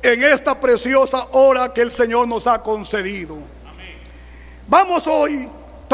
[0.03, 3.58] en esta preciosa hora que el Señor nos ha concedido.
[4.69, 5.49] Vamos hoy